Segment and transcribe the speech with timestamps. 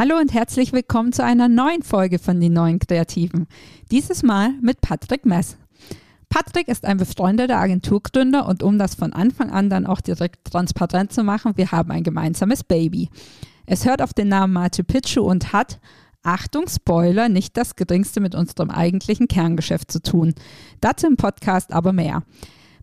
[0.00, 3.46] Hallo und herzlich willkommen zu einer neuen Folge von den neuen Kreativen.
[3.90, 5.58] Dieses Mal mit Patrick Mess.
[6.30, 11.12] Patrick ist ein befreundeter Agenturgründer und um das von Anfang an dann auch direkt transparent
[11.12, 13.10] zu machen, wir haben ein gemeinsames Baby.
[13.66, 15.80] Es hört auf den Namen Machu Picchu und hat,
[16.22, 20.32] Achtung, Spoiler, nicht das geringste mit unserem eigentlichen Kerngeschäft zu tun.
[20.80, 22.22] Dazu im Podcast aber mehr.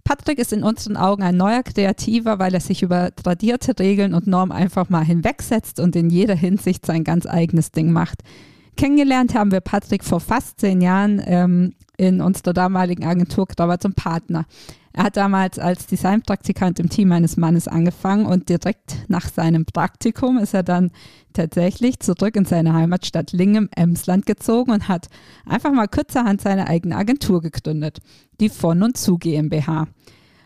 [0.07, 4.25] Patrick ist in unseren Augen ein neuer Kreativer, weil er sich über tradierte Regeln und
[4.25, 8.23] Normen einfach mal hinwegsetzt und in jeder Hinsicht sein ganz eigenes Ding macht.
[8.77, 13.95] Kennengelernt haben wir Patrick vor fast zehn Jahren ähm, in unserer damaligen Agentur Grauer zum
[13.95, 14.45] Partner.
[14.93, 20.37] Er hat damals als Designpraktikant im Team eines Mannes angefangen und direkt nach seinem Praktikum
[20.37, 20.91] ist er dann
[21.37, 25.07] tatsächlich zurück in seine Heimatstadt Lingen im Emsland gezogen und hat
[25.45, 27.99] einfach mal kurzerhand seine eigene Agentur gegründet,
[28.39, 29.87] die Von und Zu GmbH.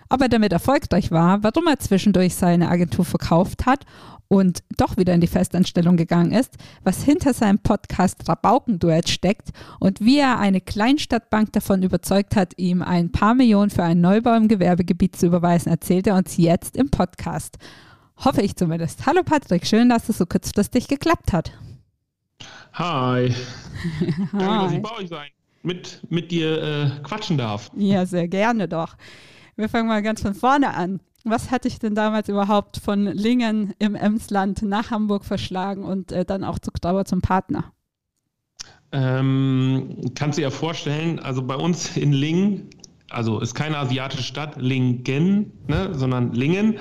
[0.09, 3.85] Ob er damit erfolgreich war, warum er zwischendurch seine Agentur verkauft hat
[4.27, 9.99] und doch wieder in die Festanstellung gegangen ist, was hinter seinem Podcast Rabaukenduett steckt und
[9.99, 14.47] wie er eine Kleinstadtbank davon überzeugt hat, ihm ein paar Millionen für einen Neubau im
[14.47, 17.57] Gewerbegebiet zu überweisen, erzählt er uns jetzt im Podcast.
[18.23, 19.07] Hoffe ich zumindest.
[19.07, 21.51] Hallo Patrick, schön, dass es so kurzfristig geklappt hat.
[22.73, 23.33] Hi.
[24.31, 24.39] Hi.
[24.39, 25.29] dass ich bei euch sein,
[25.63, 27.71] mit, mit dir äh, quatschen darf.
[27.75, 28.95] Ja, sehr gerne doch.
[29.55, 31.01] Wir fangen mal ganz von vorne an.
[31.23, 36.23] Was hatte ich denn damals überhaupt von Lingen im Emsland nach Hamburg verschlagen und äh,
[36.23, 37.73] dann auch zu Dauer zum Partner?
[38.91, 42.69] Ähm, kannst du dir vorstellen, also bei uns in Lingen,
[43.11, 46.79] also ist keine asiatische Stadt, Lingen, ne, sondern Lingen.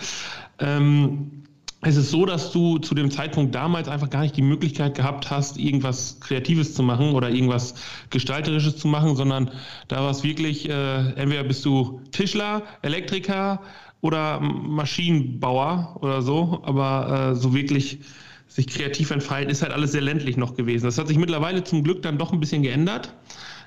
[0.58, 1.40] Ähm,
[1.82, 5.30] es ist so, dass du zu dem Zeitpunkt damals einfach gar nicht die Möglichkeit gehabt
[5.30, 7.74] hast, irgendwas Kreatives zu machen oder irgendwas
[8.10, 9.50] Gestalterisches zu machen, sondern
[9.88, 13.62] da war es wirklich, äh, entweder bist du Tischler, Elektriker
[14.02, 18.00] oder Maschinenbauer oder so, aber äh, so wirklich
[18.46, 20.84] sich kreativ entfalten, ist halt alles sehr ländlich noch gewesen.
[20.84, 23.14] Das hat sich mittlerweile zum Glück dann doch ein bisschen geändert.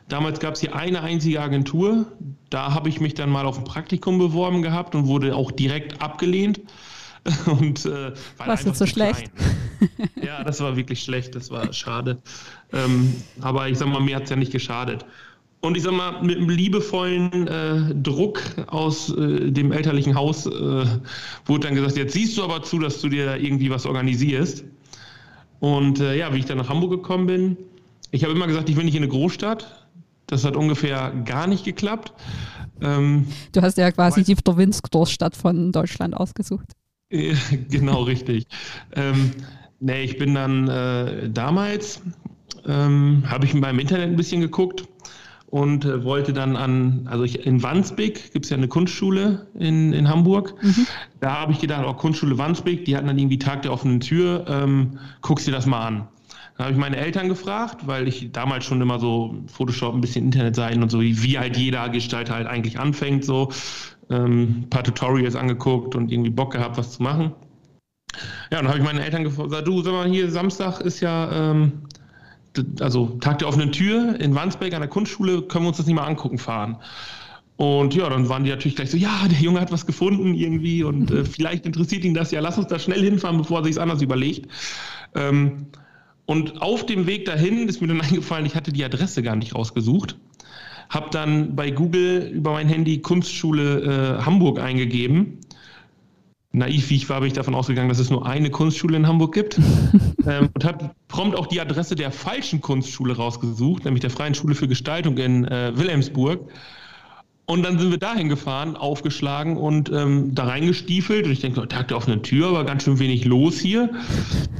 [0.09, 2.05] Damals gab es hier eine einzige Agentur.
[2.49, 6.01] Da habe ich mich dann mal auf ein Praktikum beworben gehabt und wurde auch direkt
[6.01, 6.61] abgelehnt.
[7.45, 9.31] Und, äh, Was ist so schlecht?
[10.21, 12.17] ja, das war wirklich schlecht, das war schade.
[12.73, 15.05] Ähm, aber ich sag mal, mir hat es ja nicht geschadet.
[15.61, 20.49] Und ich sag mal, mit einem liebevollen äh, Druck aus äh, dem elterlichen Haus äh,
[20.49, 24.65] wurde dann gesagt, jetzt siehst du aber zu, dass du dir da irgendwie was organisierst.
[25.61, 27.57] Und äh, ja, wie ich dann nach Hamburg gekommen bin,
[28.11, 29.82] ich habe immer gesagt, ich will nicht in eine Großstadt.
[30.27, 32.13] Das hat ungefähr gar nicht geklappt.
[32.81, 36.73] Ähm, du hast ja quasi die Provinzgroßstadt von Deutschland ausgesucht.
[37.69, 38.47] genau, richtig.
[38.95, 39.31] Ähm,
[39.79, 42.01] nee, ich bin dann äh, damals,
[42.65, 44.85] ähm, habe ich meinem Internet ein bisschen geguckt
[45.53, 49.93] und äh, wollte dann an, also ich, in Wandsbek gibt es ja eine Kunstschule in,
[49.93, 50.55] in Hamburg.
[50.63, 50.87] Mhm.
[51.19, 54.45] Da habe ich gedacht, oh, Kunstschule Wandsbek, die hatten dann irgendwie Tag der offenen Tür,
[54.47, 56.07] ähm, guckst dir das mal an.
[56.57, 60.25] Da habe ich meine Eltern gefragt, weil ich damals schon immer so Photoshop, ein bisschen
[60.25, 63.51] Internetseiten und so, wie halt jeder Gestalter halt eigentlich anfängt, so
[64.09, 67.33] ähm, ein paar Tutorials angeguckt und irgendwie Bock gehabt, was zu machen.
[68.51, 71.83] Ja, dann habe ich meine Eltern gefragt, du, sag mal, hier Samstag ist ja ähm,
[72.79, 75.95] also Tag der offenen Tür in Wandsbek an der Kunstschule, können wir uns das nicht
[75.95, 76.77] mal angucken fahren.
[77.55, 80.83] Und ja, dann waren die natürlich gleich so, ja, der Junge hat was gefunden irgendwie
[80.83, 83.79] und äh, vielleicht interessiert ihn das ja, lass uns da schnell hinfahren, bevor er sich
[83.79, 84.51] anders überlegt.
[85.15, 85.67] Ähm,
[86.25, 89.55] und auf dem Weg dahin ist mir dann eingefallen, ich hatte die Adresse gar nicht
[89.55, 90.17] rausgesucht.
[90.89, 95.39] Habe dann bei Google über mein Handy Kunstschule äh, Hamburg eingegeben
[96.53, 99.33] naiv wie ich war, bin ich davon ausgegangen, dass es nur eine Kunstschule in Hamburg
[99.33, 99.59] gibt.
[100.27, 104.55] ähm, und habe prompt auch die Adresse der falschen Kunstschule rausgesucht, nämlich der Freien Schule
[104.55, 106.49] für Gestaltung in äh, Wilhelmsburg.
[107.45, 111.25] Und dann sind wir dahin gefahren, aufgeschlagen und ähm, da reingestiefelt.
[111.25, 113.89] Und ich denke, Tag der offenen Tür, aber ganz schön wenig los hier.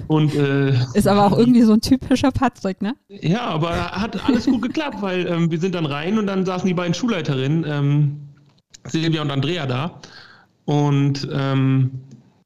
[0.07, 2.95] Und, äh, Ist aber auch irgendwie so ein typischer Patrick, ne?
[3.07, 6.67] Ja, aber hat alles gut geklappt, weil ähm, wir sind dann rein und dann saßen
[6.67, 8.19] die beiden Schulleiterinnen, ähm,
[8.85, 10.01] Silvia und Andrea da
[10.65, 11.91] und ähm,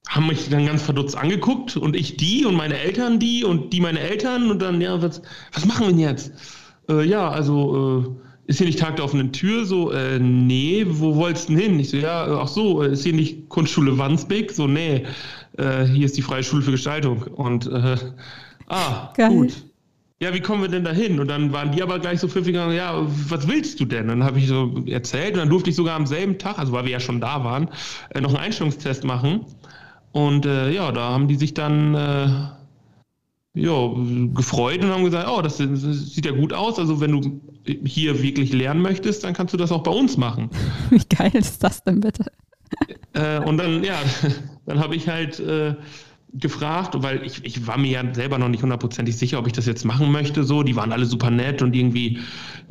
[0.08, 3.82] haben mich dann ganz verdutzt angeguckt und ich die und meine Eltern die und die
[3.82, 6.32] meine Eltern und dann, ja, was, was machen wir denn jetzt?
[6.90, 9.66] Äh, ja, also ist hier nicht Tag der offenen Tür?
[9.66, 11.80] So, äh, nee, wo wolltest du denn hin?
[11.80, 14.52] Ich so, ja, ach so, ist hier nicht Kunstschule Wandsbek?
[14.52, 15.06] So, nee,
[15.58, 17.24] äh, hier ist die Freie Schule für Gestaltung.
[17.24, 17.98] Und, äh,
[18.68, 19.30] ah, Geil.
[19.30, 19.54] gut.
[20.20, 21.20] Ja, wie kommen wir denn da hin?
[21.20, 24.04] Und dann waren die aber gleich so pfiffig gegangen, ja, was willst du denn?
[24.04, 26.72] Und dann habe ich so erzählt und dann durfte ich sogar am selben Tag, also
[26.72, 27.70] weil wir ja schon da waren,
[28.10, 29.46] äh, noch einen Einstellungstest machen.
[30.14, 32.30] Und äh, ja, da haben die sich dann äh,
[33.54, 33.92] ja,
[34.34, 36.80] gefreut und haben gesagt, oh, das, das, sieht ja gut aus.
[36.80, 37.42] Also wenn du
[37.86, 40.50] hier wirklich lernen möchtest, dann kannst du das auch bei uns machen.
[40.90, 42.26] Wie geil ist das denn bitte?
[43.14, 43.96] Äh, und dann, ja,
[44.66, 45.76] dann habe ich halt äh,
[46.34, 49.66] gefragt, weil ich, ich war mir ja selber noch nicht hundertprozentig sicher, ob ich das
[49.66, 50.44] jetzt machen möchte.
[50.44, 52.20] So, die waren alle super nett und irgendwie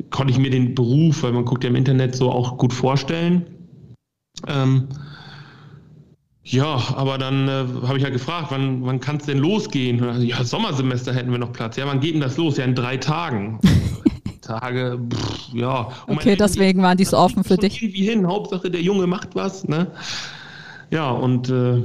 [0.09, 3.45] konnte ich mir den Beruf, weil man guckt ja im Internet so auch gut vorstellen.
[4.47, 4.87] Ähm,
[6.43, 10.21] ja, aber dann äh, habe ich halt gefragt, wann, wann kann es denn losgehen?
[10.21, 11.75] Ja, Sommersemester hätten wir noch Platz.
[11.75, 12.55] Ja, wann geht denn das los?
[12.55, 13.59] Ja, in drei Tagen.
[14.47, 15.89] Tage, pff, ja.
[16.07, 17.81] Und okay, deswegen waren die so offen für dich.
[17.81, 19.87] Irgendwie hin, Hauptsache der Junge macht was, ne?
[20.89, 21.83] Ja, und äh,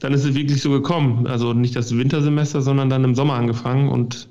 [0.00, 1.26] dann ist es wirklich so gekommen.
[1.26, 4.28] Also nicht das Wintersemester, sondern dann im Sommer angefangen und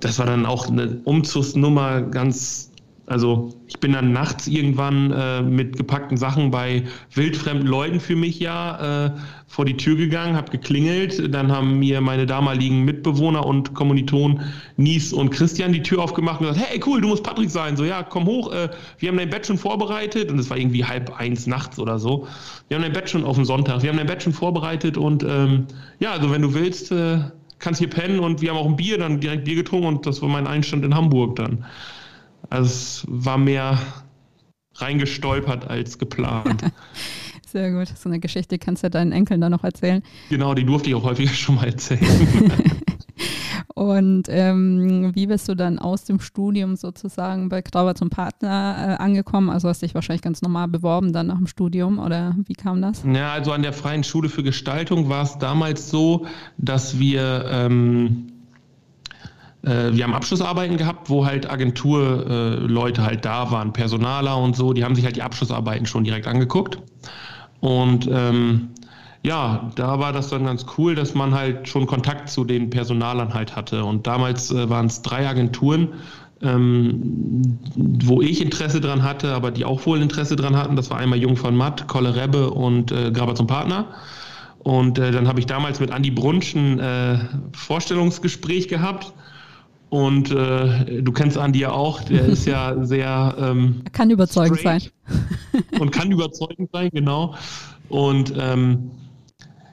[0.00, 2.71] das war dann auch eine Umzugsnummer ganz
[3.12, 8.40] also ich bin dann nachts irgendwann äh, mit gepackten Sachen bei wildfremden Leuten für mich
[8.40, 9.10] ja äh,
[9.46, 11.32] vor die Tür gegangen, habe geklingelt.
[11.34, 14.40] Dann haben mir meine damaligen Mitbewohner und Kommilitonen
[14.78, 17.76] Nies und Christian die Tür aufgemacht und gesagt, hey cool, du musst Patrick sein.
[17.76, 20.84] So ja, komm hoch, äh, wir haben dein Bett schon vorbereitet und es war irgendwie
[20.84, 22.26] halb eins nachts oder so.
[22.68, 25.22] Wir haben dein Bett schon auf dem Sonntag, wir haben dein Bett schon vorbereitet und
[25.22, 25.66] ähm,
[26.00, 27.18] ja, also wenn du willst, äh,
[27.58, 30.22] kannst hier pennen und wir haben auch ein Bier, dann direkt Bier getrunken und das
[30.22, 31.64] war mein Einstand in Hamburg dann.
[32.50, 33.78] Also es war mehr
[34.74, 36.62] reingestolpert als geplant.
[37.46, 37.88] Sehr gut.
[37.88, 40.02] So eine Geschichte kannst du ja deinen Enkeln dann noch erzählen.
[40.30, 42.00] Genau, die durfte ich auch häufiger schon mal erzählen.
[43.74, 49.02] Und ähm, wie bist du dann aus dem Studium sozusagen bei Grauer zum Partner äh,
[49.02, 49.50] angekommen?
[49.50, 53.02] Also hast dich wahrscheinlich ganz normal beworben dann nach dem Studium oder wie kam das?
[53.04, 56.26] Ja, also an der Freien Schule für Gestaltung war es damals so,
[56.58, 58.41] dass wir ähm, äh,
[59.62, 64.84] wir haben Abschlussarbeiten gehabt, wo halt Agenturleute äh, halt da waren, Personaler und so, die
[64.84, 66.78] haben sich halt die Abschlussarbeiten schon direkt angeguckt.
[67.60, 68.70] Und ähm,
[69.22, 73.32] ja, da war das dann ganz cool, dass man halt schon Kontakt zu den Personalern
[73.34, 73.84] halt hatte.
[73.84, 75.90] Und damals äh, waren es drei Agenturen,
[76.42, 80.74] ähm, wo ich Interesse dran hatte, aber die auch wohl Interesse dran hatten.
[80.74, 83.94] Das war einmal Jung von Matt, Kolle Rebbe und äh, Graber zum Partner.
[84.58, 87.18] Und äh, dann habe ich damals mit Andi Brunsch ein äh,
[87.52, 89.12] Vorstellungsgespräch gehabt
[89.92, 93.36] und äh, du kennst Andi ja auch, der ist ja sehr.
[93.38, 94.80] Ähm, kann überzeugend sein.
[95.80, 97.34] und kann überzeugend sein, genau.
[97.90, 98.90] Und ähm,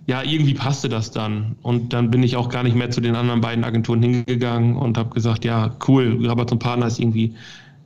[0.07, 1.55] ja, irgendwie passte das dann.
[1.61, 4.97] Und dann bin ich auch gar nicht mehr zu den anderen beiden Agenturen hingegangen und
[4.97, 7.35] habe gesagt: Ja, cool, Rabat und Partner ist irgendwie,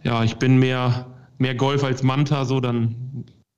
[0.02, 1.06] ja, ich bin mehr,
[1.38, 2.96] mehr Golf als Manta, so dann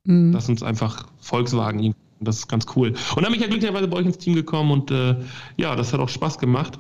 [0.04, 0.34] mhm.
[0.34, 1.96] lass uns einfach Volkswagen.
[2.20, 2.94] Das ist ganz cool.
[3.16, 5.16] Und dann bin ich ja glücklicherweise bei euch ins Team gekommen und äh,
[5.56, 6.78] ja, das hat auch Spaß gemacht.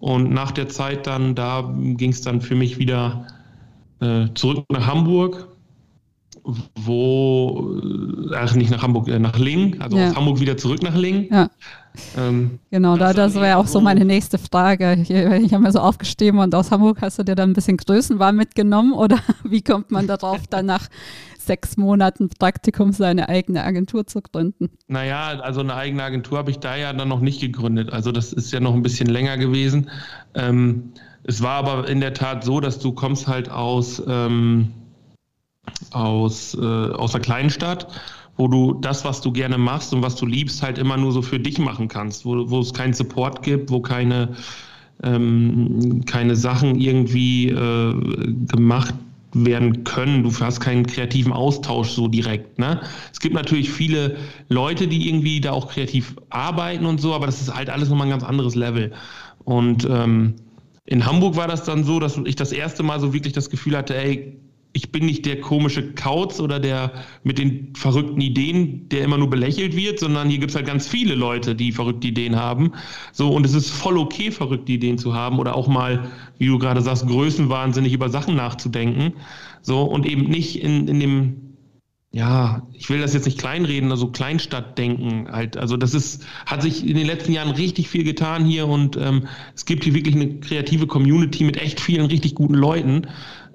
[0.00, 3.26] Und nach der Zeit dann, da ging es dann für mich wieder
[4.00, 5.48] äh, zurück nach Hamburg,
[6.74, 7.78] wo,
[8.32, 10.08] äh, ach nicht nach Hamburg, äh, nach Ling, also ja.
[10.08, 11.28] aus Hamburg wieder zurück nach Ling.
[11.30, 11.50] Ja.
[12.16, 14.94] Ähm, genau, da, das wäre auch so meine nächste Frage.
[15.02, 17.76] Ich, ich habe mir so aufgeschrieben und aus Hamburg hast du dir dann ein bisschen
[17.76, 20.88] Größenwahl mitgenommen oder wie kommt man darauf, dann nach
[21.40, 24.70] sechs Monaten Praktikum seine eigene Agentur zu gründen?
[24.88, 27.92] Naja, also eine eigene Agentur habe ich da ja dann noch nicht gegründet.
[27.92, 29.90] Also das ist ja noch ein bisschen länger gewesen.
[30.34, 30.92] Ähm,
[31.24, 34.72] es war aber in der Tat so, dass du kommst halt aus, ähm,
[35.92, 37.88] aus, äh, aus einer kleinen Stadt
[38.40, 41.20] wo du das, was du gerne machst und was du liebst, halt immer nur so
[41.20, 44.30] für dich machen kannst, wo, wo es keinen Support gibt, wo keine,
[45.02, 48.94] ähm, keine Sachen irgendwie äh, gemacht
[49.32, 50.22] werden können.
[50.22, 52.58] Du hast keinen kreativen Austausch so direkt.
[52.58, 52.80] Ne?
[53.12, 54.16] Es gibt natürlich viele
[54.48, 58.06] Leute, die irgendwie da auch kreativ arbeiten und so, aber das ist halt alles nochmal
[58.06, 58.92] ein ganz anderes Level.
[59.44, 60.34] Und ähm,
[60.84, 63.76] in Hamburg war das dann so, dass ich das erste Mal so wirklich das Gefühl
[63.76, 64.40] hatte, ey,
[64.72, 66.92] ich bin nicht der komische Kauz oder der
[67.24, 70.86] mit den verrückten Ideen, der immer nur belächelt wird, sondern hier gibt es halt ganz
[70.86, 72.72] viele Leute, die verrückte Ideen haben.
[73.12, 76.08] So, und es ist voll okay, verrückte Ideen zu haben oder auch mal,
[76.38, 79.14] wie du gerade sagst, größenwahnsinnig über Sachen nachzudenken.
[79.62, 81.50] So, und eben nicht in, in dem,
[82.12, 85.56] ja, ich will das jetzt nicht kleinreden, also Kleinstadtdenken halt.
[85.56, 89.26] Also das ist, hat sich in den letzten Jahren richtig viel getan hier und ähm,
[89.54, 93.08] es gibt hier wirklich eine kreative Community mit echt vielen richtig guten Leuten.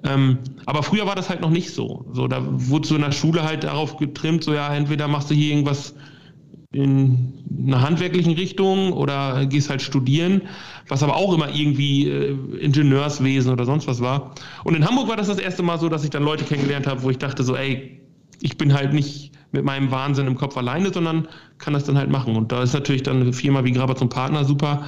[0.04, 2.06] Ähm, aber früher war das halt noch nicht so.
[2.12, 5.34] So, da wurde so in der Schule halt darauf getrimmt, so ja, entweder machst du
[5.34, 5.94] hier irgendwas
[6.72, 7.32] in
[7.66, 10.42] einer handwerklichen Richtung oder gehst halt studieren,
[10.88, 14.34] was aber auch immer irgendwie äh, Ingenieurswesen oder sonst was war.
[14.64, 17.02] Und in Hamburg war das das erste Mal so, dass ich dann Leute kennengelernt habe,
[17.02, 18.00] wo ich dachte so, ey,
[18.40, 22.10] ich bin halt nicht mit meinem Wahnsinn im Kopf alleine, sondern kann das dann halt
[22.10, 22.36] machen.
[22.36, 24.84] Und da ist natürlich dann eine Firma wie Graber zum Partner super,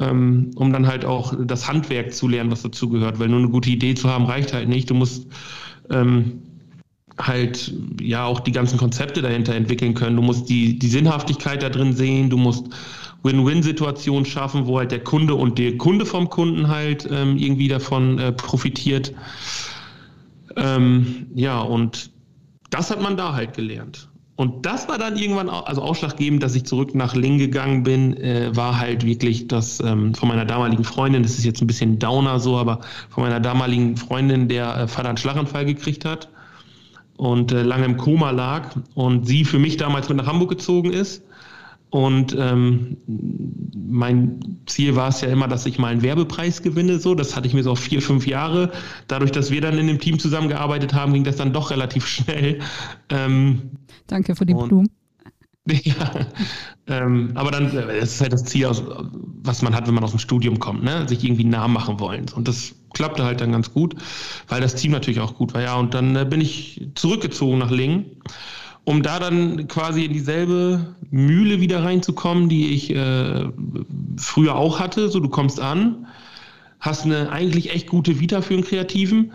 [0.00, 3.18] ähm, um dann halt auch das Handwerk zu lernen, was dazugehört.
[3.18, 4.90] Weil nur eine gute Idee zu haben, reicht halt nicht.
[4.90, 5.26] Du musst
[5.90, 6.42] ähm,
[7.18, 10.16] halt ja auch die ganzen Konzepte dahinter entwickeln können.
[10.16, 12.66] Du musst die, die Sinnhaftigkeit da drin sehen, du musst
[13.22, 18.18] Win-Win-Situationen schaffen, wo halt der Kunde und der Kunde vom Kunden halt ähm, irgendwie davon
[18.18, 19.14] äh, profitiert.
[20.56, 22.10] Ähm, ja, und
[22.70, 24.08] das hat man da halt gelernt.
[24.36, 28.54] Und das war dann irgendwann also ausschlaggebend, dass ich zurück nach Ling gegangen bin, äh,
[28.54, 32.40] war halt wirklich das ähm, von meiner damaligen Freundin, das ist jetzt ein bisschen Downer
[32.40, 36.28] so, aber von meiner damaligen Freundin, der äh, Vater einen Schlaganfall gekriegt hat
[37.16, 40.92] und äh, lange im Koma lag und sie für mich damals mit nach Hamburg gezogen
[40.92, 41.22] ist.
[41.90, 46.98] Und ähm, mein Ziel war es ja immer, dass ich mal einen Werbepreis gewinne.
[46.98, 48.72] So, das hatte ich mir so auf vier, fünf Jahre.
[49.06, 52.58] Dadurch, dass wir dann in dem Team zusammengearbeitet haben, ging das dann doch relativ schnell.
[53.10, 53.70] Ähm,
[54.06, 54.88] Danke für die Blumen.
[55.66, 56.26] Ja,
[56.86, 58.68] ähm, aber dann, äh, es ist halt das Ziel,
[59.42, 61.08] was man hat, wenn man aus dem Studium kommt, ne?
[61.08, 62.26] sich irgendwie nah machen wollen.
[62.34, 63.94] Und das klappte halt dann ganz gut,
[64.48, 65.62] weil das Team natürlich auch gut war.
[65.62, 68.04] Ja, und dann äh, bin ich zurückgezogen nach Lingen,
[68.84, 73.48] um da dann quasi in dieselbe Mühle wieder reinzukommen, die ich äh,
[74.18, 75.08] früher auch hatte.
[75.08, 76.06] So, du kommst an,
[76.78, 79.32] hast eine eigentlich echt gute Vita für einen Kreativen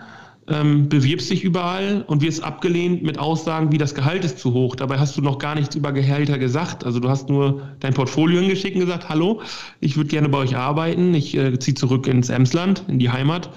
[0.50, 4.76] ähm, bewirbst dich überall und wirst abgelehnt mit Aussagen wie das Gehalt ist zu hoch.
[4.76, 6.84] Dabei hast du noch gar nichts über Gehälter gesagt.
[6.84, 9.42] Also du hast nur dein Portfolio hingeschickt und gesagt, hallo,
[9.80, 13.52] ich würde gerne bei euch arbeiten, ich äh, ziehe zurück ins Emsland, in die Heimat.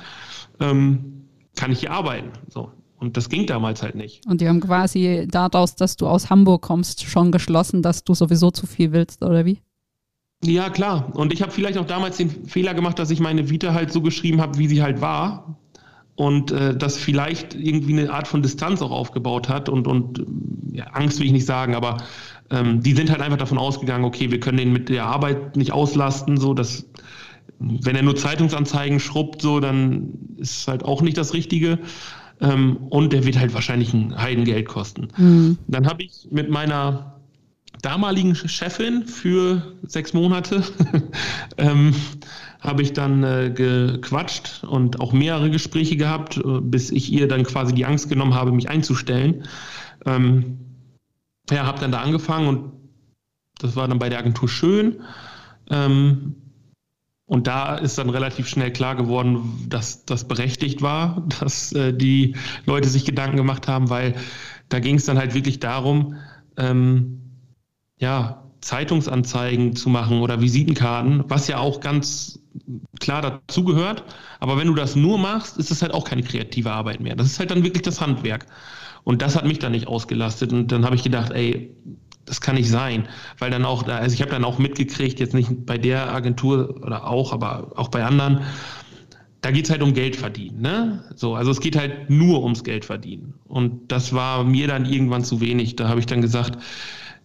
[0.61, 1.25] Ähm,
[1.56, 2.30] kann ich hier arbeiten?
[2.49, 2.70] So.
[2.99, 4.25] Und das ging damals halt nicht.
[4.26, 8.50] Und die haben quasi daraus, dass du aus Hamburg kommst, schon geschlossen, dass du sowieso
[8.50, 9.61] zu viel willst, oder wie?
[10.44, 11.11] Ja, klar.
[11.14, 14.02] Und ich habe vielleicht auch damals den Fehler gemacht, dass ich meine Vita halt so
[14.02, 15.56] geschrieben habe, wie sie halt war
[16.14, 20.25] und äh, das vielleicht irgendwie eine Art von Distanz auch aufgebaut hat und, und
[20.73, 21.99] ja, Angst will ich nicht sagen, aber
[22.50, 25.73] ähm, die sind halt einfach davon ausgegangen, okay, wir können den mit der Arbeit nicht
[25.73, 26.87] auslasten, so dass
[27.59, 31.78] wenn er nur Zeitungsanzeigen schrubbt, so dann ist halt auch nicht das Richtige.
[32.40, 35.09] Ähm, und der wird halt wahrscheinlich ein Heidengeld kosten.
[35.16, 35.59] Mhm.
[35.69, 37.21] Dann habe ich mit meiner
[37.83, 40.64] damaligen Chefin für sechs Monate
[41.57, 41.95] ähm,
[42.62, 47.42] habe ich dann äh, gequatscht und auch mehrere Gespräche gehabt, äh, bis ich ihr dann
[47.42, 49.45] quasi die Angst genommen habe, mich einzustellen.
[50.07, 50.59] Ähm,
[51.50, 52.73] ja, habe dann da angefangen und
[53.59, 55.02] das war dann bei der Agentur schön.
[55.71, 56.37] Ähm,
[57.26, 62.37] und da ist dann relativ schnell klar geworden, dass das berechtigt war, dass äh, die
[62.64, 64.14] Leute sich Gedanken gemacht haben, weil
[64.69, 66.16] da ging es dann halt wirklich darum,
[66.57, 67.19] ähm,
[67.99, 72.41] ja, Zeitungsanzeigen zu machen oder Visitenkarten, was ja auch ganz
[73.00, 74.04] klar dazugehört.
[74.40, 77.16] Aber wenn du das nur machst, ist es halt auch keine kreative Arbeit mehr.
[77.16, 78.47] Das ist halt dann wirklich das Handwerk.
[79.04, 80.52] Und das hat mich dann nicht ausgelastet.
[80.52, 81.75] Und dann habe ich gedacht, ey,
[82.25, 83.09] das kann nicht sein.
[83.38, 87.06] Weil dann auch, also ich habe dann auch mitgekriegt, jetzt nicht bei der Agentur oder
[87.06, 88.42] auch, aber auch bei anderen,
[89.40, 90.61] da geht es halt um Geld verdienen.
[90.61, 91.04] Ne?
[91.16, 93.35] So, also es geht halt nur ums Geld verdienen.
[93.44, 95.75] Und das war mir dann irgendwann zu wenig.
[95.75, 96.62] Da habe ich dann gesagt,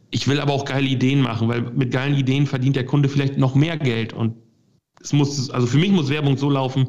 [0.10, 3.38] ich will aber auch geile Ideen machen, weil mit geilen Ideen verdient der Kunde vielleicht
[3.38, 4.14] noch mehr Geld.
[4.14, 4.34] Und
[5.02, 6.88] es muss, also für mich muss Werbung so laufen,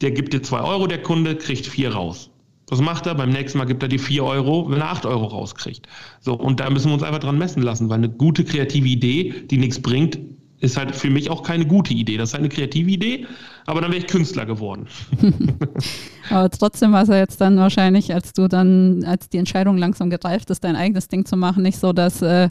[0.00, 2.30] der gibt dir zwei Euro, der Kunde kriegt vier raus.
[2.68, 3.14] Was macht er?
[3.14, 5.86] Beim nächsten Mal gibt er dir vier Euro, wenn er acht Euro rauskriegt.
[6.20, 9.34] So, und da müssen wir uns einfach dran messen lassen, weil eine gute kreative Idee,
[9.50, 10.18] die nichts bringt,
[10.60, 12.16] ist halt für mich auch keine gute Idee.
[12.16, 13.26] Das ist halt eine kreative Idee,
[13.66, 14.86] aber dann wäre ich Künstler geworden.
[16.30, 20.08] aber trotzdem war es ja jetzt dann wahrscheinlich, als du dann, als die Entscheidung langsam
[20.08, 22.48] gereift ist, dein eigenes Ding zu machen, nicht so, dass äh,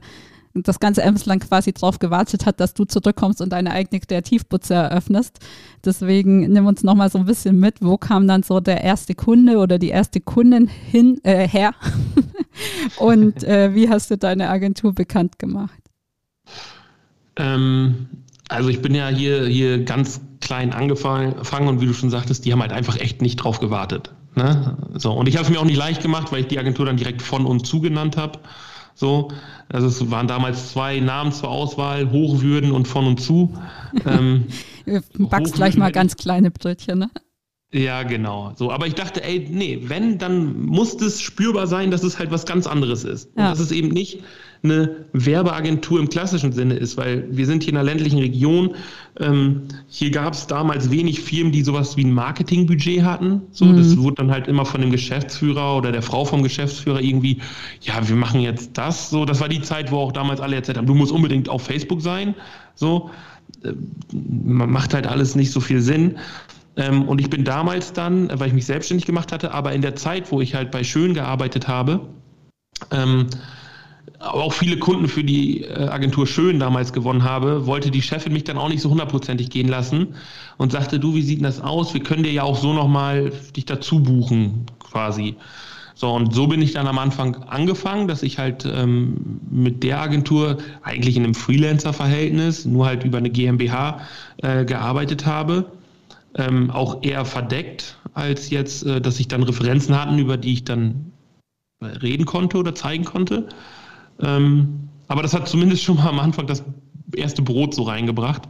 [0.54, 5.40] das ganze Emsland quasi drauf gewartet hat, dass du zurückkommst und deine eigene Kreativputze eröffnest.
[5.84, 9.58] Deswegen nimm uns nochmal so ein bisschen mit, wo kam dann so der erste Kunde
[9.58, 11.74] oder die erste Kundin hin, äh, her
[12.98, 15.80] und äh, wie hast du deine Agentur bekannt gemacht?
[17.36, 18.08] Ähm,
[18.50, 22.52] also ich bin ja hier, hier ganz klein angefangen und wie du schon sagtest, die
[22.52, 24.14] haben halt einfach echt nicht drauf gewartet.
[24.36, 24.78] Ne?
[24.94, 26.98] So, und ich habe es mir auch nicht leicht gemacht, weil ich die Agentur dann
[26.98, 28.40] direkt von und zu genannt habe.
[28.96, 29.30] So,
[29.70, 33.54] also es waren damals zwei Namen zur Auswahl, Hochwürden und von und zu.
[34.06, 34.46] Ähm,
[35.18, 37.10] backst gleich mal ganz kleine Brötchen, ne?
[37.74, 38.54] Ja, genau.
[38.56, 42.30] So, aber ich dachte, ey, nee, wenn, dann muss es spürbar sein, dass es halt
[42.30, 43.32] was ganz anderes ist.
[43.36, 43.46] Ja.
[43.46, 44.22] Und dass es eben nicht
[44.64, 48.76] eine Werbeagentur im klassischen Sinne ist, weil wir sind hier in einer ländlichen Region.
[49.20, 53.42] Ähm, hier gab es damals wenig Firmen, die sowas wie ein Marketingbudget hatten.
[53.52, 53.78] So, mhm.
[53.78, 57.42] das wurde dann halt immer von dem Geschäftsführer oder der Frau vom Geschäftsführer irgendwie,
[57.82, 59.10] ja, wir machen jetzt das.
[59.10, 61.64] So, das war die Zeit, wo auch damals alle erzählt haben, du musst unbedingt auf
[61.64, 62.34] Facebook sein.
[62.76, 63.10] So,
[63.64, 63.74] äh,
[64.14, 66.18] macht halt alles nicht so viel Sinn.
[66.78, 69.98] Ähm, und ich bin damals dann, weil ich mich selbstständig gemacht hatte, aber in der
[69.98, 72.00] Zeit, wo ich halt bei Schön gearbeitet habe,
[72.92, 73.28] ähm,
[74.20, 78.44] auch viele Kunden für die äh, Agentur Schön damals gewonnen habe, wollte die Chefin mich
[78.44, 80.16] dann auch nicht so hundertprozentig gehen lassen
[80.58, 81.94] und sagte, du, wie sieht denn das aus?
[81.94, 85.36] Wir können dir ja auch so nochmal dich dazu buchen, quasi.
[85.96, 90.02] So, und so bin ich dann am Anfang angefangen, dass ich halt ähm, mit der
[90.02, 94.02] Agentur eigentlich in einem Freelancer-Verhältnis, nur halt über eine GmbH
[94.38, 95.66] äh, gearbeitet habe
[96.36, 100.64] ähm, auch eher verdeckt, als jetzt, äh, dass ich dann Referenzen hatten, über die ich
[100.64, 101.12] dann
[101.82, 103.50] reden konnte oder zeigen konnte.
[104.22, 106.64] Ähm, aber das hat zumindest schon mal am Anfang das
[107.16, 108.44] erste Brot so reingebracht,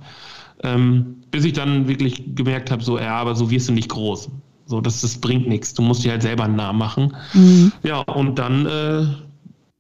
[0.63, 4.29] ähm, bis ich dann wirklich gemerkt habe, so, ja, aber so wirst du nicht groß.
[4.65, 5.74] So, das, das bringt nichts.
[5.74, 7.15] Du musst dir halt selber einen Namen machen.
[7.34, 7.72] Mhm.
[7.84, 9.05] Ja, und dann äh,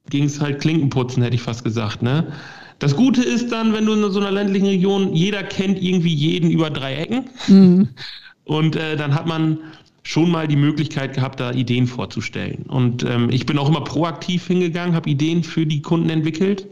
[0.09, 2.01] ging es halt Klinkenputzen, hätte ich fast gesagt.
[2.01, 2.33] Ne?
[2.79, 6.51] Das Gute ist dann, wenn du in so einer ländlichen Region, jeder kennt irgendwie jeden
[6.51, 7.29] über drei Ecken.
[7.47, 7.89] Mhm.
[8.45, 9.57] Und äh, dann hat man
[10.03, 12.63] schon mal die Möglichkeit gehabt, da Ideen vorzustellen.
[12.67, 16.67] Und ähm, ich bin auch immer proaktiv hingegangen, habe Ideen für die Kunden entwickelt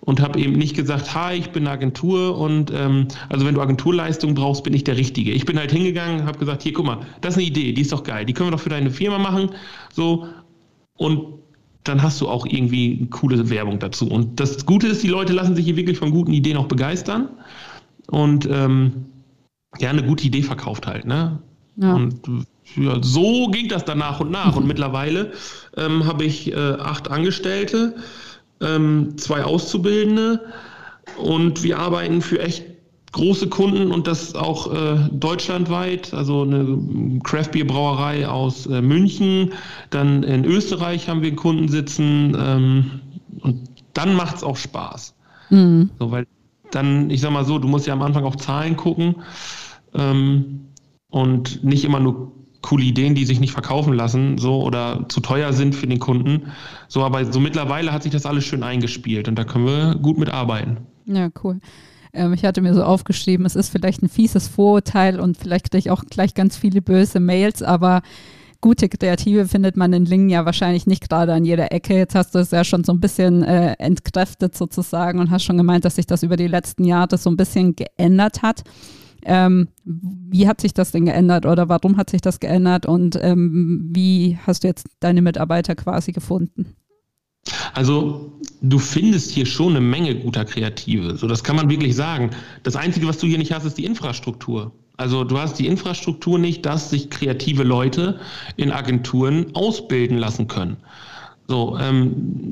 [0.00, 3.60] und habe eben nicht gesagt, hi, ich bin eine Agentur und ähm, also wenn du
[3.62, 5.32] Agenturleistung brauchst, bin ich der Richtige.
[5.32, 7.92] Ich bin halt hingegangen, habe gesagt, hier, guck mal, das ist eine Idee, die ist
[7.92, 9.50] doch geil, die können wir doch für deine Firma machen,
[9.92, 10.28] so
[10.98, 11.36] und
[11.84, 14.08] dann hast du auch irgendwie eine coole Werbung dazu.
[14.08, 17.28] Und das Gute ist, die Leute lassen sich hier wirklich von guten Ideen auch begeistern.
[18.08, 19.06] Und ähm,
[19.78, 21.38] ja, eine gute Idee verkauft halt, ne?
[21.76, 21.94] Ja.
[21.94, 22.20] Und
[22.74, 24.56] ja, so ging das dann nach und nach.
[24.56, 25.32] Und mittlerweile
[25.76, 27.96] ähm, habe ich äh, acht Angestellte,
[28.60, 30.40] ähm, zwei Auszubildende
[31.18, 32.64] und wir arbeiten für echt
[33.12, 39.52] große Kunden und das auch äh, deutschlandweit, also eine Craft Beer Brauerei aus äh, München,
[39.90, 43.00] dann in Österreich haben wir Kunden sitzen ähm,
[43.40, 45.14] und dann macht es auch Spaß.
[45.48, 45.90] Mhm.
[45.98, 46.26] So, weil
[46.70, 49.16] dann, ich sag mal so, du musst ja am Anfang auch Zahlen gucken
[49.94, 50.66] ähm,
[51.08, 52.32] und nicht immer nur
[52.62, 56.52] coole Ideen, die sich nicht verkaufen lassen, so oder zu teuer sind für den Kunden.
[56.88, 60.18] So, aber so mittlerweile hat sich das alles schön eingespielt und da können wir gut
[60.18, 60.78] mitarbeiten.
[61.06, 61.60] Ja, cool.
[62.12, 65.78] Ähm, ich hatte mir so aufgeschrieben, es ist vielleicht ein fieses Vorurteil und vielleicht kriege
[65.78, 68.02] ich auch gleich ganz viele böse Mails, aber
[68.60, 71.94] gute Kreative findet man in Lingen ja wahrscheinlich nicht gerade an jeder Ecke.
[71.94, 75.56] Jetzt hast du es ja schon so ein bisschen äh, entkräftet sozusagen und hast schon
[75.58, 78.64] gemeint, dass sich das über die letzten Jahre so ein bisschen geändert hat.
[79.26, 83.90] Ähm, wie hat sich das denn geändert oder warum hat sich das geändert und ähm,
[83.92, 86.76] wie hast du jetzt deine Mitarbeiter quasi gefunden?
[87.74, 91.16] Also du findest hier schon eine Menge guter Kreative.
[91.16, 92.30] So, das kann man wirklich sagen.
[92.62, 94.72] Das Einzige, was du hier nicht hast, ist die Infrastruktur.
[94.96, 98.18] Also du hast die Infrastruktur nicht, dass sich kreative Leute
[98.56, 100.78] in Agenturen ausbilden lassen können.
[101.48, 102.48] So, ähm,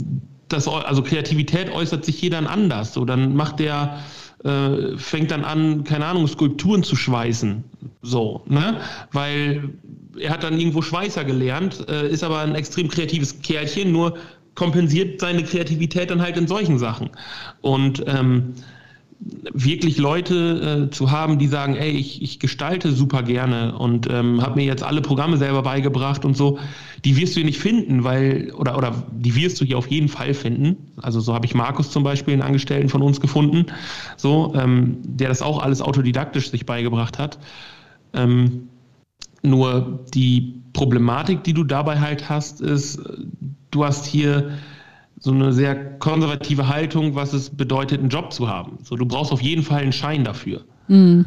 [0.49, 2.93] das, also Kreativität äußert sich jeder anders.
[2.93, 3.99] So, dann macht der
[4.45, 7.65] äh, fängt dann an, keine Ahnung, Skulpturen zu schweißen.
[8.03, 8.79] So, ne?
[9.13, 9.71] Weil
[10.19, 14.17] er hat dann irgendwo Schweißer gelernt, äh, ist aber ein extrem kreatives Kerlchen, nur
[14.55, 17.11] kompensiert seine Kreativität dann halt in solchen Sachen.
[17.61, 18.55] Und ähm,
[19.53, 24.43] wirklich Leute äh, zu haben, die sagen, ey, ich, ich gestalte super gerne und ähm,
[24.43, 26.59] habe mir jetzt alle Programme selber beigebracht und so,
[27.05, 30.09] die wirst du hier nicht finden, weil, oder, oder die wirst du hier auf jeden
[30.09, 30.77] Fall finden.
[31.01, 33.67] Also so habe ich Markus zum Beispiel, einen Angestellten von uns gefunden,
[34.17, 37.39] so, ähm, der das auch alles autodidaktisch sich beigebracht hat.
[38.13, 38.69] Ähm,
[39.43, 43.01] nur die Problematik, die du dabei halt hast, ist,
[43.71, 44.59] du hast hier
[45.25, 48.77] so eine sehr konservative Haltung, was es bedeutet, einen Job zu haben.
[48.83, 50.67] So, du brauchst auf jeden Fall einen Schein dafür.
[50.89, 51.25] Mhm.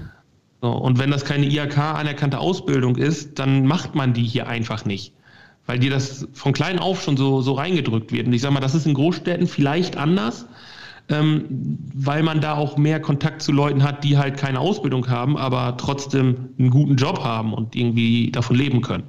[0.61, 4.85] So, und wenn das keine IHK anerkannte Ausbildung ist, dann macht man die hier einfach
[4.85, 5.13] nicht.
[5.65, 8.27] Weil dir das von klein auf schon so, so reingedrückt wird.
[8.27, 10.45] Und ich sage mal, das ist in Großstädten vielleicht anders,
[11.09, 11.45] ähm,
[11.95, 15.75] weil man da auch mehr Kontakt zu Leuten hat, die halt keine Ausbildung haben, aber
[15.75, 19.05] trotzdem einen guten Job haben und irgendwie davon leben können.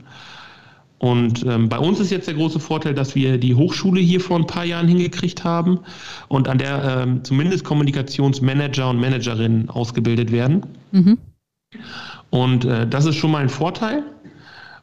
[0.98, 4.36] Und ähm, bei uns ist jetzt der große Vorteil, dass wir die Hochschule hier vor
[4.36, 5.80] ein paar Jahren hingekriegt haben
[6.26, 10.66] und an der ähm, zumindest Kommunikationsmanager und Managerinnen ausgebildet werden.
[10.90, 11.18] Mhm.
[12.30, 14.02] Und äh, das ist schon mal ein Vorteil.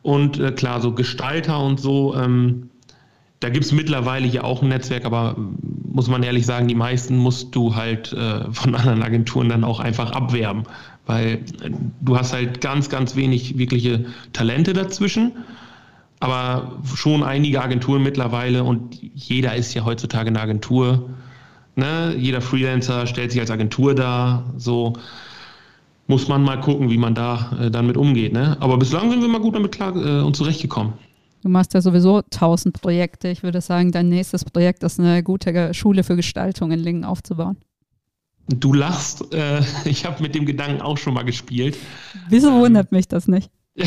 [0.04, 2.69] Und äh, klar, so Gestalter und so, ähm,
[3.39, 5.36] da gibt es mittlerweile hier auch ein Netzwerk, aber
[5.91, 9.80] muss man ehrlich sagen, die meisten musst du halt äh, von anderen Agenturen dann auch
[9.80, 10.63] einfach abwerben,
[11.06, 15.34] weil äh, du hast halt ganz, ganz wenig wirkliche Talente dazwischen,
[16.19, 21.10] aber schon einige Agenturen mittlerweile und jeder ist ja heutzutage eine Agentur.
[21.75, 22.15] Ne?
[22.17, 24.93] Jeder Freelancer stellt sich als Agentur dar, so
[26.08, 28.34] muss man mal gucken, wie man da äh, dann mit umgeht.
[28.34, 28.58] Ne?
[28.60, 30.93] Aber bislang sind wir mal gut damit klar äh, und zurechtgekommen.
[31.41, 33.28] Du machst ja sowieso tausend Projekte.
[33.28, 37.58] Ich würde sagen, dein nächstes Projekt ist eine gute Schule für Gestaltung in Lingen aufzubauen.
[38.47, 39.34] Du lachst.
[39.34, 41.78] Äh, ich habe mit dem Gedanken auch schon mal gespielt.
[42.30, 43.49] Wieso ähm, wundert mich das nicht?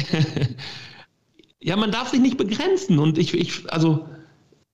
[1.61, 2.99] ja, man darf sich nicht begrenzen.
[2.99, 4.07] Und ich, ich, also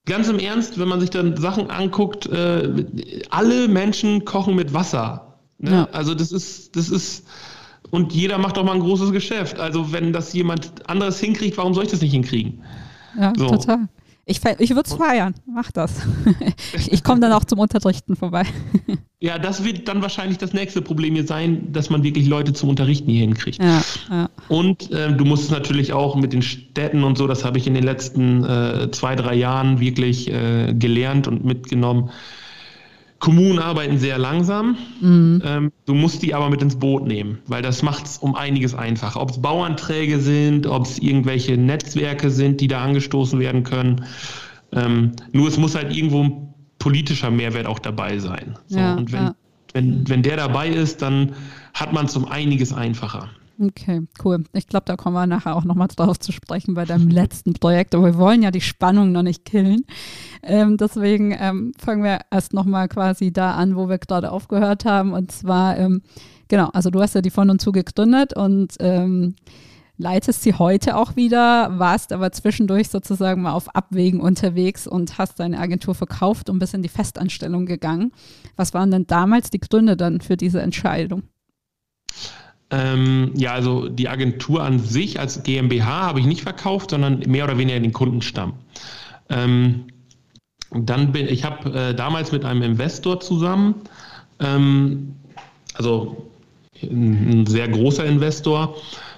[0.05, 5.39] ganz im Ernst, wenn man sich dann Sachen anguckt, äh, alle Menschen kochen mit Wasser.
[5.57, 5.71] Ne?
[5.71, 5.87] Ja.
[5.91, 7.27] Also das ist, das ist,
[7.91, 9.59] und jeder macht doch mal ein großes Geschäft.
[9.59, 12.63] Also wenn das jemand anderes hinkriegt, warum soll ich das nicht hinkriegen?
[13.19, 13.47] Ja, so.
[13.47, 13.87] total.
[14.27, 15.35] Ich, ich würde es feiern.
[15.45, 16.01] Mach das.
[16.87, 18.43] ich komme dann auch zum Unterrichten vorbei.
[19.19, 22.69] ja, das wird dann wahrscheinlich das nächste Problem hier sein, dass man wirklich Leute zum
[22.69, 23.61] Unterrichten hier hinkriegt.
[23.61, 24.29] Ja, ja.
[24.47, 27.67] Und äh, du musst es natürlich auch mit den Städten und so, das habe ich
[27.67, 32.09] in den letzten äh, zwei, drei Jahren wirklich äh, gelernt und mitgenommen
[33.19, 34.77] Kommunen arbeiten sehr langsam.
[35.01, 35.41] Mhm.
[35.43, 38.75] Ähm, du musst die aber mit ins Boot nehmen, weil das macht es um einiges
[38.75, 39.21] einfacher.
[39.21, 44.05] Ob es Bauanträge sind, ob es irgendwelche Netzwerke sind, die da angestoßen werden können.
[44.73, 48.57] Ähm, nur es muss halt irgendwo ein politischer Mehrwert auch dabei sein.
[48.67, 49.35] So, ja, und wenn, ja.
[49.73, 51.33] wenn, wenn der dabei ist, dann
[51.73, 53.29] hat man es um einiges einfacher.
[53.57, 54.43] Okay, cool.
[54.51, 57.95] Ich glaube, da kommen wir nachher auch nochmal drauf zu sprechen bei deinem letzten Projekt.
[57.95, 59.85] Aber wir wollen ja die Spannung noch nicht killen.
[60.43, 65.13] Ähm, deswegen ähm, fangen wir erst nochmal quasi da an, wo wir gerade aufgehört haben.
[65.13, 66.01] Und zwar, ähm,
[66.49, 69.35] genau, also du hast ja die von und zu gegründet und ähm,
[69.97, 75.39] leitest sie heute auch wieder, warst aber zwischendurch sozusagen mal auf Abwägen unterwegs und hast
[75.39, 78.11] deine Agentur verkauft und bist in die Festanstellung gegangen.
[78.57, 81.23] Was waren denn damals die Gründe dann für diese Entscheidung?
[82.71, 87.43] Ähm, ja, also die Agentur an sich als GmbH habe ich nicht verkauft, sondern mehr
[87.43, 88.53] oder weniger den Kundenstamm.
[89.29, 89.85] Ähm,
[90.71, 93.75] dann bin ich habe äh, damals mit einem Investor zusammen,
[94.39, 95.15] ähm,
[95.75, 96.29] also
[96.81, 98.75] ein, sehr großer Investor,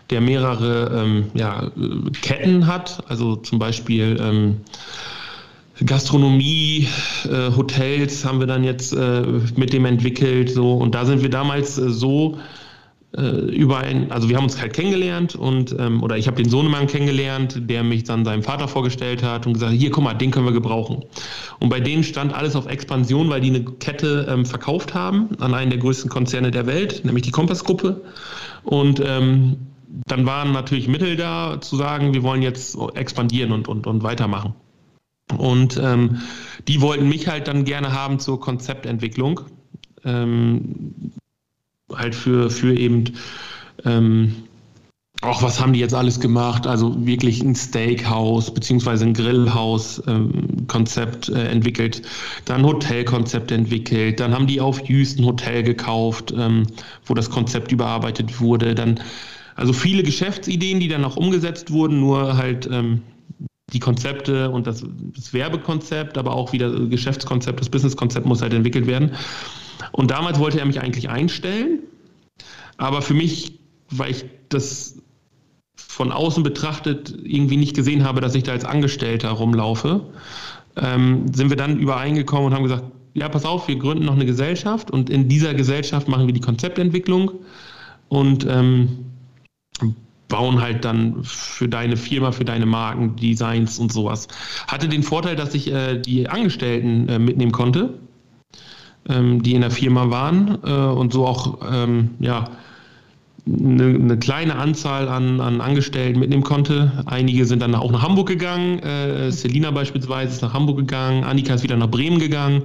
[0.10, 1.72] der mehrere ähm, ja,
[2.22, 4.58] Ketten hat, also zum Beispiel ähm,
[5.86, 6.88] Gastronomie,
[7.26, 9.22] äh, Hotels haben wir dann jetzt äh,
[9.56, 12.38] mit dem entwickelt, so und da sind wir damals äh, so
[13.14, 16.88] über ein, also wir haben uns halt kennengelernt und ähm, oder ich habe den Sohnemann
[16.88, 20.46] kennengelernt, der mich dann seinem Vater vorgestellt hat und gesagt, hier guck mal, den können
[20.46, 21.06] wir gebrauchen.
[21.60, 25.54] Und bei denen stand alles auf Expansion, weil die eine Kette ähm, verkauft haben an
[25.54, 28.02] einen der größten Konzerne der Welt, nämlich die Kompass-Gruppe.
[28.64, 29.56] Und ähm,
[30.06, 34.54] dann waren natürlich Mittel da zu sagen, wir wollen jetzt expandieren und, und, und weitermachen.
[35.36, 36.22] Und ähm,
[36.68, 39.42] die wollten mich halt dann gerne haben zur Konzeptentwicklung.
[41.94, 43.14] Halt für, für eben
[43.86, 44.48] ähm,
[45.22, 46.68] auch was haben die jetzt alles gemacht?
[46.68, 52.04] Also wirklich ein Steakhouse beziehungsweise ein Grillhaus-Konzept ähm, äh, entwickelt,
[52.46, 56.68] dann Hotelkonzept entwickelt, dann haben die auf Houston Hotel gekauft, ähm,
[57.06, 58.76] wo das Konzept überarbeitet wurde.
[58.76, 59.00] Dann
[59.56, 63.02] also viele Geschäftsideen, die dann auch umgesetzt wurden, nur halt ähm,
[63.74, 68.86] die Konzepte und das, das Werbekonzept, aber auch wieder Geschäftskonzept, das Businesskonzept muss halt entwickelt
[68.86, 69.14] werden.
[69.92, 71.80] Und damals wollte er mich eigentlich einstellen.
[72.78, 73.60] Aber für mich,
[73.90, 75.02] weil ich das
[75.76, 80.02] von außen betrachtet irgendwie nicht gesehen habe, dass ich da als Angestellter rumlaufe,
[80.76, 84.28] ähm, sind wir dann übereingekommen und haben gesagt, ja, pass auf, wir gründen noch eine
[84.28, 87.32] Gesellschaft und in dieser Gesellschaft machen wir die Konzeptentwicklung
[88.10, 89.06] und ähm,
[90.28, 94.28] bauen halt dann für deine Firma, für deine Marken, Designs und sowas.
[94.68, 97.98] Hatte den Vorteil, dass ich äh, die Angestellten äh, mitnehmen konnte
[99.10, 102.46] ähm, die in der Firma waren äh, und so auch ähm, ja,
[103.48, 107.04] eine, eine, kleine Anzahl an, an Angestellten mitnehmen konnte.
[107.06, 108.80] Einige sind dann auch nach Hamburg gegangen.
[108.80, 111.24] Äh, Selina beispielsweise ist nach Hamburg gegangen.
[111.24, 112.64] Annika ist wieder nach Bremen gegangen.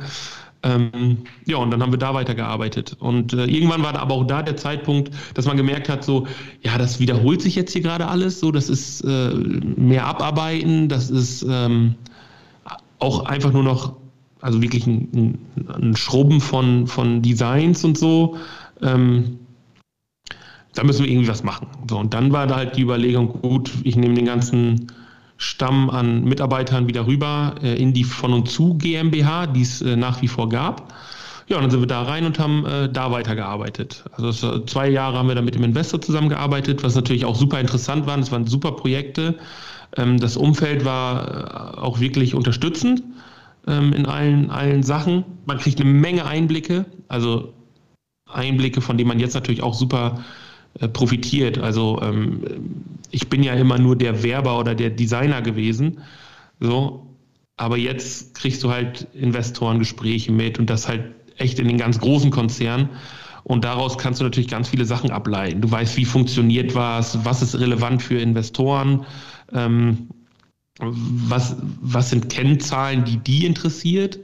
[0.64, 2.96] Ähm, ja, und dann haben wir da weitergearbeitet.
[3.00, 6.26] Und äh, irgendwann war aber auch da der Zeitpunkt, dass man gemerkt hat, so,
[6.62, 11.11] ja, das wiederholt sich jetzt hier gerade alles, so, das ist äh, mehr Abarbeiten, das
[11.11, 11.96] ist ähm,
[13.00, 13.96] auch einfach nur noch
[14.42, 18.37] also wirklich ein, ein Schrubben von, von Designs und so.
[18.83, 19.38] Ähm,
[20.74, 21.68] da müssen wir irgendwie was machen.
[21.88, 24.88] So, und dann war da halt die Überlegung, gut, ich nehme den ganzen
[25.37, 29.96] Stamm an Mitarbeitern wieder rüber äh, in die von und zu GmbH, die es äh,
[29.96, 30.92] nach wie vor gab.
[31.48, 34.05] Ja, und dann sind wir da rein und haben äh, da weitergearbeitet.
[34.12, 37.37] Also das, äh, zwei Jahre haben wir da mit dem Investor zusammengearbeitet, was natürlich auch
[37.37, 38.18] super interessant war.
[38.18, 39.37] Es waren super Projekte.
[39.96, 43.02] Ähm, das Umfeld war äh, auch wirklich unterstützend.
[43.66, 45.25] Ähm, in allen, allen Sachen.
[45.46, 47.53] Man kriegt eine Menge Einblicke, also
[48.27, 50.25] Einblicke, von denen man jetzt natürlich auch super
[50.81, 51.59] äh, profitiert.
[51.59, 52.40] Also ähm,
[53.11, 56.01] ich bin ja immer nur der Werber oder der Designer gewesen.
[56.61, 57.07] So,
[57.57, 61.05] aber jetzt kriegst du halt Investorengespräche mit und das halt
[61.37, 62.88] echt in den ganz großen Konzernen.
[63.44, 65.61] Und daraus kannst du natürlich ganz viele Sachen ableiten.
[65.61, 69.05] Du weißt, wie funktioniert was, was ist relevant für Investoren,
[69.53, 70.09] ähm,
[70.78, 74.18] was, was sind Kennzahlen, die die interessiert.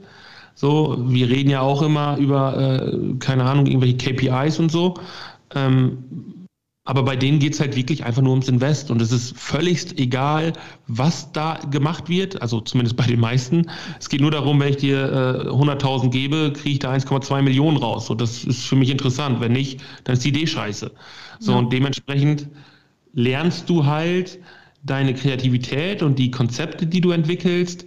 [0.55, 4.95] So, wir reden ja auch immer über, äh, keine Ahnung, irgendwelche KPIs und so.
[5.55, 6.39] Ähm,
[6.89, 8.89] aber bei denen geht es halt wirklich einfach nur ums Invest.
[8.89, 10.53] Und es ist völlig egal,
[10.87, 12.41] was da gemacht wird.
[12.41, 13.69] Also zumindest bei den meisten.
[13.99, 17.77] Es geht nur darum, wenn ich dir äh, 100.000 gebe, kriege ich da 1,2 Millionen
[17.77, 18.07] raus.
[18.07, 19.39] So, das ist für mich interessant.
[19.39, 20.91] Wenn nicht, dann ist die Idee scheiße.
[21.39, 21.57] So, ja.
[21.59, 22.47] und dementsprechend
[23.13, 24.39] lernst du halt
[24.83, 27.85] deine Kreativität und die Konzepte, die du entwickelst,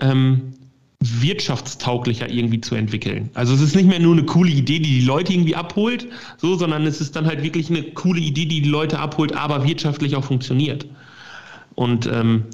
[0.00, 0.54] ähm,
[1.00, 3.28] wirtschaftstauglicher irgendwie zu entwickeln.
[3.34, 6.56] Also es ist nicht mehr nur eine coole Idee, die die Leute irgendwie abholt, so,
[6.56, 10.16] sondern es ist dann halt wirklich eine coole Idee, die die Leute abholt, aber wirtschaftlich
[10.16, 10.86] auch funktioniert.
[11.74, 12.44] Und ähm,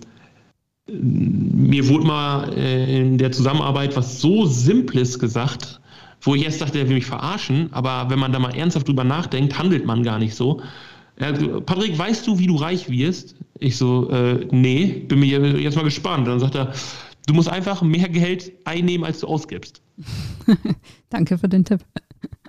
[0.88, 5.80] mir wurde mal äh, in der Zusammenarbeit was so Simples gesagt,
[6.22, 9.04] wo ich erst dachte, der will mich verarschen, aber wenn man da mal ernsthaft drüber
[9.04, 10.60] nachdenkt, handelt man gar nicht so.
[11.20, 13.36] Ja, Patrick, weißt du, wie du reich wirst?
[13.58, 16.26] Ich so, äh, nee, bin mir jetzt mal gespannt.
[16.26, 16.72] Dann sagt er,
[17.30, 19.80] Du musst einfach mehr Geld einnehmen, als du ausgibst.
[21.10, 21.80] Danke für den Tipp.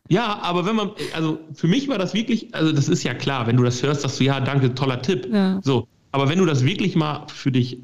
[0.09, 3.45] Ja, aber wenn man, also für mich war das wirklich, also das ist ja klar,
[3.45, 5.29] wenn du das hörst, dass du, ja, danke, toller Tipp.
[5.31, 5.59] Ja.
[5.61, 7.77] So, aber wenn du das wirklich mal für dich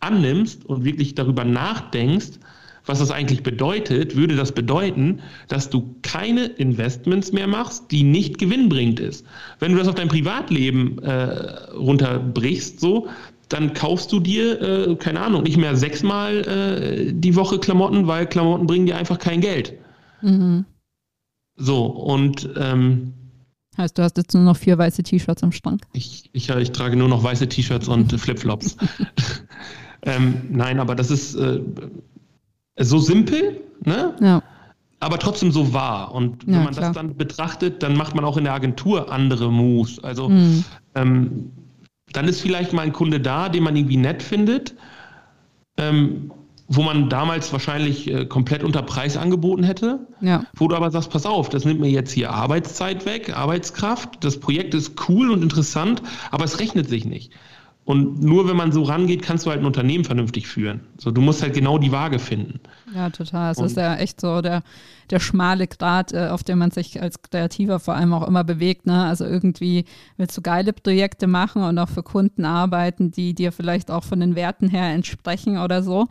[0.00, 2.39] annimmst und wirklich darüber nachdenkst,
[2.86, 8.38] was das eigentlich bedeutet, würde das bedeuten, dass du keine Investments mehr machst, die nicht
[8.38, 9.24] gewinnbringend ist.
[9.58, 13.08] Wenn du das auf dein Privatleben äh, runterbrichst, so,
[13.48, 18.26] dann kaufst du dir, äh, keine Ahnung, nicht mehr sechsmal äh, die Woche Klamotten, weil
[18.26, 19.74] Klamotten bringen dir einfach kein Geld.
[20.22, 20.64] Mhm.
[21.56, 23.12] So, und ähm,
[23.76, 25.82] Heißt, du hast jetzt nur noch vier weiße T-Shirts am Schrank?
[25.92, 28.76] Ich, ich, ich trage nur noch weiße T-Shirts und Flipflops.
[30.02, 31.60] ähm, nein, aber das ist äh,
[32.80, 34.14] so simpel, ne?
[34.20, 34.42] Ja.
[35.00, 36.12] Aber trotzdem so wahr.
[36.14, 36.86] Und wenn ja, man klar.
[36.86, 39.98] das dann betrachtet, dann macht man auch in der Agentur andere Moves.
[40.04, 40.64] Also mhm.
[40.94, 41.52] ähm,
[42.12, 44.74] dann ist vielleicht mal ein Kunde da, den man irgendwie nett findet,
[45.78, 46.32] ähm,
[46.68, 50.44] wo man damals wahrscheinlich äh, komplett unter Preis angeboten hätte, ja.
[50.54, 54.38] wo du aber sagst, pass auf, das nimmt mir jetzt hier Arbeitszeit weg, Arbeitskraft, das
[54.38, 57.32] Projekt ist cool und interessant, aber es rechnet sich nicht.
[57.84, 60.80] Und nur wenn man so rangeht, kannst du halt ein Unternehmen vernünftig führen.
[60.98, 62.60] So, du musst halt genau die Waage finden.
[62.94, 63.50] Ja, total.
[63.50, 64.62] Es und ist ja echt so der,
[65.10, 68.86] der schmale Grat, äh, auf dem man sich als Kreativer vor allem auch immer bewegt.
[68.86, 69.06] Ne?
[69.06, 69.86] Also irgendwie
[70.18, 74.20] willst du geile Projekte machen und auch für Kunden arbeiten, die dir vielleicht auch von
[74.20, 76.06] den Werten her entsprechen oder so.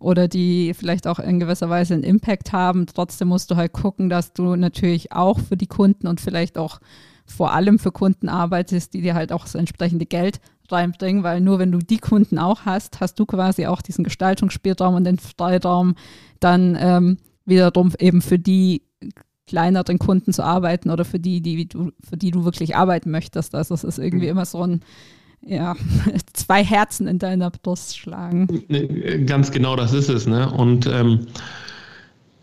[0.00, 2.86] Oder die vielleicht auch in gewisser Weise einen Impact haben.
[2.86, 6.80] Trotzdem musst du halt gucken, dass du natürlich auch für die Kunden und vielleicht auch
[7.24, 10.40] vor allem für Kunden arbeitest, die dir halt auch das entsprechende Geld
[10.72, 14.94] reinbringen, weil nur wenn du die Kunden auch hast, hast du quasi auch diesen Gestaltungsspielraum
[14.94, 15.94] und den Freiraum,
[16.40, 18.82] dann ähm, wiederum eben für die
[19.46, 23.54] kleineren Kunden zu arbeiten oder für die, die du, für die du wirklich arbeiten möchtest.
[23.54, 24.32] Also es ist irgendwie mhm.
[24.32, 24.80] immer so ein
[25.44, 25.74] ja,
[26.32, 28.46] zwei Herzen in deiner Brust schlagen.
[29.26, 30.50] Ganz genau, das ist es, ne?
[30.50, 31.26] Und ähm,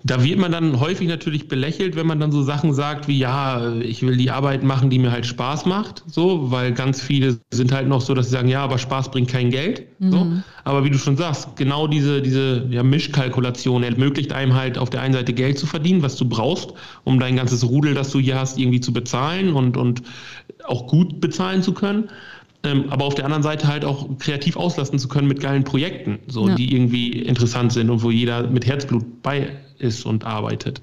[0.03, 3.75] da wird man dann häufig natürlich belächelt, wenn man dann so Sachen sagt wie, ja,
[3.75, 7.73] ich will die Arbeit machen, die mir halt Spaß macht, so, weil ganz viele sind
[7.73, 10.11] halt noch so, dass sie sagen, ja, aber Spaß bringt kein Geld, mhm.
[10.11, 10.27] so.
[10.63, 15.01] Aber wie du schon sagst, genau diese, diese ja, Mischkalkulation ermöglicht einem halt auf der
[15.01, 18.39] einen Seite Geld zu verdienen, was du brauchst, um dein ganzes Rudel, das du hier
[18.39, 20.01] hast, irgendwie zu bezahlen und, und
[20.63, 22.09] auch gut bezahlen zu können.
[22.63, 26.19] Ähm, aber auf der anderen Seite halt auch kreativ auslasten zu können mit geilen Projekten,
[26.27, 26.55] so, ja.
[26.55, 30.81] die irgendwie interessant sind und wo jeder mit Herzblut bei ist und arbeitet.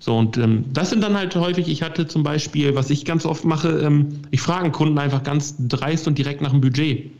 [0.00, 3.24] So, und ähm, das sind dann halt häufig, ich hatte zum Beispiel, was ich ganz
[3.24, 7.10] oft mache, ähm, ich frage einen Kunden einfach ganz dreist und direkt nach dem Budget.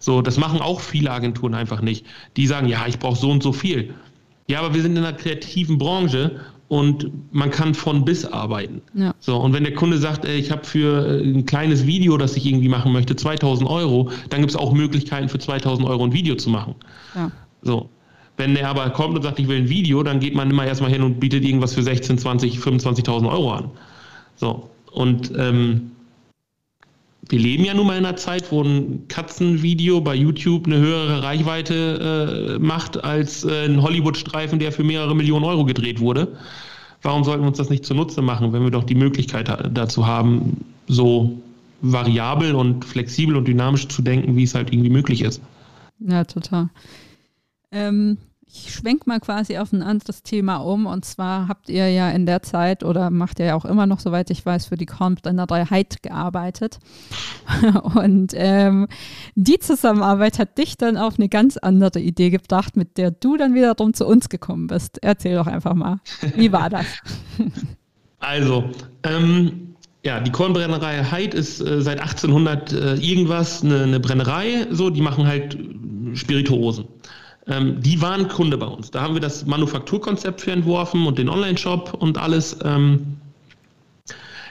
[0.00, 2.06] So, das machen auch viele Agenturen einfach nicht.
[2.36, 3.94] Die sagen, ja, ich brauche so und so viel.
[4.46, 8.82] Ja, aber wir sind in einer kreativen Branche und man kann von bis arbeiten.
[8.94, 9.14] Ja.
[9.20, 12.36] So, und wenn der Kunde sagt, ey, ich habe für äh, ein kleines Video, das
[12.36, 16.12] ich irgendwie machen möchte, 2000 Euro, dann gibt es auch Möglichkeiten für 2000 Euro ein
[16.12, 16.74] Video zu machen.
[17.14, 17.30] Ja.
[17.62, 17.88] So.
[18.36, 20.90] Wenn der aber kommt und sagt, ich will ein Video, dann geht man immer erstmal
[20.90, 23.70] hin und bietet irgendwas für 16, 20, 25.000 Euro an.
[24.36, 24.70] So.
[24.92, 25.90] Und ähm,
[27.28, 31.22] wir leben ja nun mal in einer Zeit, wo ein Katzenvideo bei YouTube eine höhere
[31.22, 36.36] Reichweite äh, macht als äh, ein Hollywood-Streifen, der für mehrere Millionen Euro gedreht wurde.
[37.02, 40.64] Warum sollten wir uns das nicht zunutze machen, wenn wir doch die Möglichkeit dazu haben,
[40.88, 41.38] so
[41.80, 45.40] variabel und flexibel und dynamisch zu denken, wie es halt irgendwie möglich ist?
[46.00, 46.70] Ja, total.
[47.70, 48.18] Ähm,
[48.50, 50.86] ich schwenke mal quasi auf ein anderes Thema um.
[50.86, 54.00] Und zwar habt ihr ja in der Zeit oder macht ihr ja auch immer noch,
[54.00, 56.78] soweit ich weiß, für die Kornbrennerei Heid gearbeitet.
[57.94, 58.88] Und ähm,
[59.34, 63.54] die Zusammenarbeit hat dich dann auf eine ganz andere Idee gebracht, mit der du dann
[63.54, 64.98] wiederum zu uns gekommen bist.
[65.02, 66.00] Erzähl doch einfach mal,
[66.34, 66.86] wie war das?
[68.20, 68.70] Also,
[69.02, 74.90] ähm, ja, die Kornbrennerei Heid ist äh, seit 1800 äh, irgendwas eine, eine Brennerei, so,
[74.90, 75.58] die machen halt
[76.14, 76.86] Spirituosen.
[77.48, 78.90] Ähm, die waren Kunde bei uns.
[78.90, 82.58] Da haben wir das Manufakturkonzept für entworfen und den Online-Shop und alles.
[82.64, 83.18] Ähm,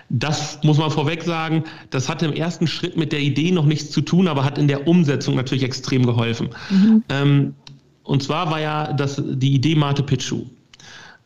[0.09, 3.91] das muss man vorweg sagen, das hatte im ersten Schritt mit der Idee noch nichts
[3.91, 6.49] zu tun, aber hat in der Umsetzung natürlich extrem geholfen.
[6.69, 7.03] Mhm.
[7.09, 7.55] Ähm,
[8.03, 10.45] und zwar war ja das, die Idee Mate Pichu.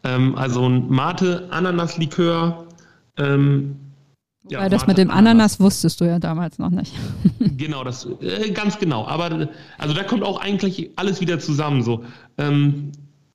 [0.03, 2.65] Ähm, also ein Mate-Ananas-Likör,
[3.17, 3.75] ähm,
[4.49, 6.93] ja, Weil das mit dem Ananas, wusstest du ja damals noch nicht.
[7.57, 9.05] genau, das äh, ganz genau.
[9.05, 11.83] Aber also da kommt auch eigentlich alles wieder zusammen.
[11.83, 12.03] So,
[12.39, 12.91] ähm,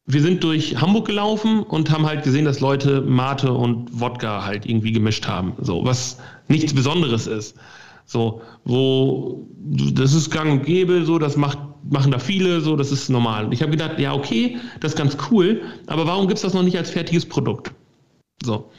[0.06, 4.66] wir sind durch Hamburg gelaufen und haben halt gesehen, dass Leute Mate und Wodka halt
[4.66, 5.52] irgendwie gemischt haben.
[5.60, 7.56] So, was nichts Besonderes ist.
[8.04, 12.90] So, wo das ist gang und gäbe, so, das macht, machen da viele, so, das
[12.92, 13.52] ist normal.
[13.52, 16.62] Ich habe gedacht, ja, okay, das ist ganz cool, aber warum gibt es das noch
[16.62, 17.72] nicht als fertiges Produkt?
[18.44, 18.70] So.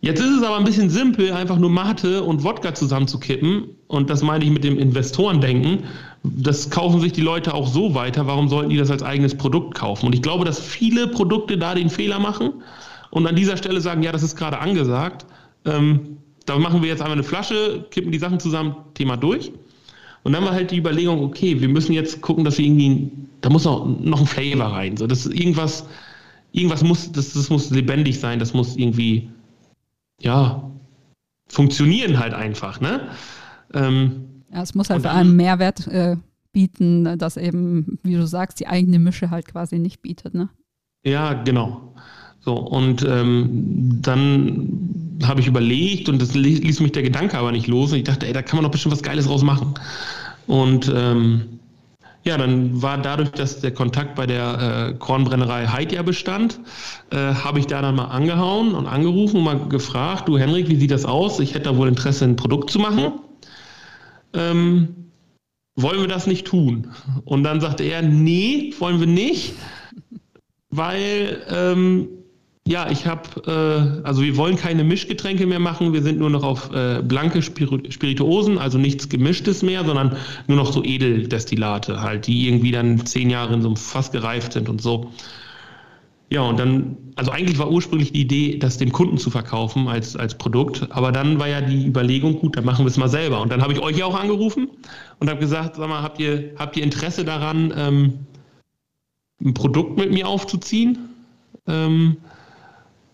[0.00, 3.64] Jetzt ist es aber ein bisschen simpel, einfach nur Mate und Wodka zusammenzukippen.
[3.88, 5.84] Und das meine ich mit dem Investorendenken.
[6.22, 8.26] Das kaufen sich die Leute auch so weiter.
[8.26, 10.06] Warum sollten die das als eigenes Produkt kaufen?
[10.06, 12.52] Und ich glaube, dass viele Produkte da den Fehler machen
[13.10, 15.26] und an dieser Stelle sagen, ja, das ist gerade angesagt.
[15.64, 19.52] Ähm, da machen wir jetzt einmal eine Flasche, kippen die Sachen zusammen, Thema durch.
[20.22, 23.50] Und dann war halt die Überlegung, okay, wir müssen jetzt gucken, dass wir irgendwie, da
[23.50, 24.96] muss noch, noch ein Flavor rein.
[24.96, 25.86] So, das ist irgendwas,
[26.52, 29.28] irgendwas muss, das, das muss lebendig sein, das muss irgendwie
[30.20, 30.70] ja,
[31.48, 33.08] funktionieren halt einfach, ne?
[33.74, 36.16] Ähm, ja, es muss halt vor allem Mehrwert äh,
[36.52, 40.48] bieten, dass eben, wie du sagst, die eigene Mische halt quasi nicht bietet, ne?
[41.04, 41.94] Ja, genau.
[42.40, 47.66] So, und ähm, dann habe ich überlegt und das ließ mich der Gedanke aber nicht
[47.66, 47.92] los.
[47.92, 49.74] Und ich dachte, ey, da kann man doch bestimmt was Geiles draus machen.
[50.46, 51.57] Und ähm,
[52.24, 56.60] ja, dann war dadurch, dass der Kontakt bei der äh, Kornbrennerei Heidia bestand,
[57.10, 60.76] äh, habe ich da dann mal angehauen und angerufen und mal gefragt, du Henrik, wie
[60.76, 61.40] sieht das aus?
[61.40, 63.12] Ich hätte da wohl Interesse, ein Produkt zu machen.
[64.34, 65.10] Ähm,
[65.76, 66.88] wollen wir das nicht tun?
[67.24, 69.54] Und dann sagte er, nee, wollen wir nicht,
[70.70, 72.08] weil ähm,
[72.68, 75.94] ja, ich habe, äh, also wir wollen keine Mischgetränke mehr machen.
[75.94, 80.16] Wir sind nur noch auf äh, blanke Spirituosen, also nichts Gemischtes mehr, sondern
[80.48, 84.52] nur noch so Edeldestillate halt, die irgendwie dann zehn Jahre in so einem Fass gereift
[84.52, 85.10] sind und so.
[86.28, 90.14] Ja, und dann, also eigentlich war ursprünglich die Idee, das dem Kunden zu verkaufen als,
[90.14, 93.40] als Produkt, aber dann war ja die Überlegung, gut, dann machen wir es mal selber.
[93.40, 94.68] Und dann habe ich euch ja auch angerufen
[95.20, 98.12] und habe gesagt, sag mal, habt ihr, habt ihr Interesse daran, ähm,
[99.42, 100.98] ein Produkt mit mir aufzuziehen?
[101.66, 102.18] Ähm,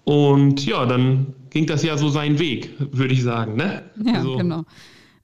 [0.05, 3.57] und ja, dann ging das ja so seinen Weg, würde ich sagen.
[3.57, 3.83] Ne?
[4.05, 4.65] Ja, also, genau.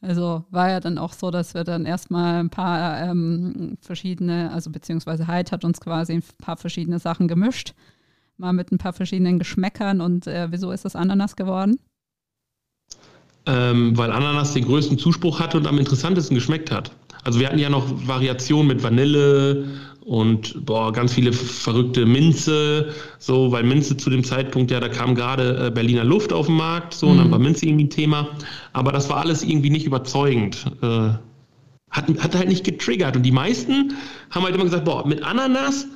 [0.01, 4.71] Also war ja dann auch so, dass wir dann erstmal ein paar ähm, verschiedene, also
[4.71, 7.75] beziehungsweise Hyde hat uns quasi ein paar verschiedene Sachen gemischt,
[8.39, 10.01] mal mit ein paar verschiedenen Geschmäckern.
[10.01, 11.79] Und äh, wieso ist das Ananas geworden?
[13.45, 16.93] Ähm, weil Ananas den größten Zuspruch hatte und am interessantesten geschmeckt hat.
[17.23, 19.69] Also wir hatten ja noch Variationen mit Vanille
[20.05, 25.15] und boah, ganz viele verrückte Minze, so, weil Minze zu dem Zeitpunkt, ja, da kam
[25.15, 27.13] gerade äh, Berliner Luft auf den Markt, so, mhm.
[27.13, 27.33] und dann mhm.
[27.33, 28.29] war Minze irgendwie ein Thema.
[28.73, 30.65] Aber das war alles irgendwie nicht überzeugend.
[30.83, 31.11] Äh,
[31.91, 33.17] hat, hat halt nicht getriggert.
[33.17, 33.95] Und die meisten
[34.31, 35.87] haben halt immer gesagt, boah, mit Ananas,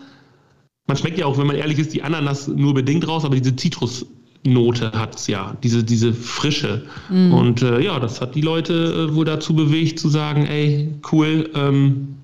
[0.87, 3.57] man schmeckt ja auch, wenn man ehrlich ist, die Ananas nur bedingt raus, aber diese
[3.57, 6.85] Zitrusnote hat es ja, diese, diese Frische.
[7.09, 7.33] Mhm.
[7.33, 11.49] Und äh, ja, das hat die Leute äh, wohl dazu bewegt, zu sagen, ey, cool,
[11.55, 12.17] ähm,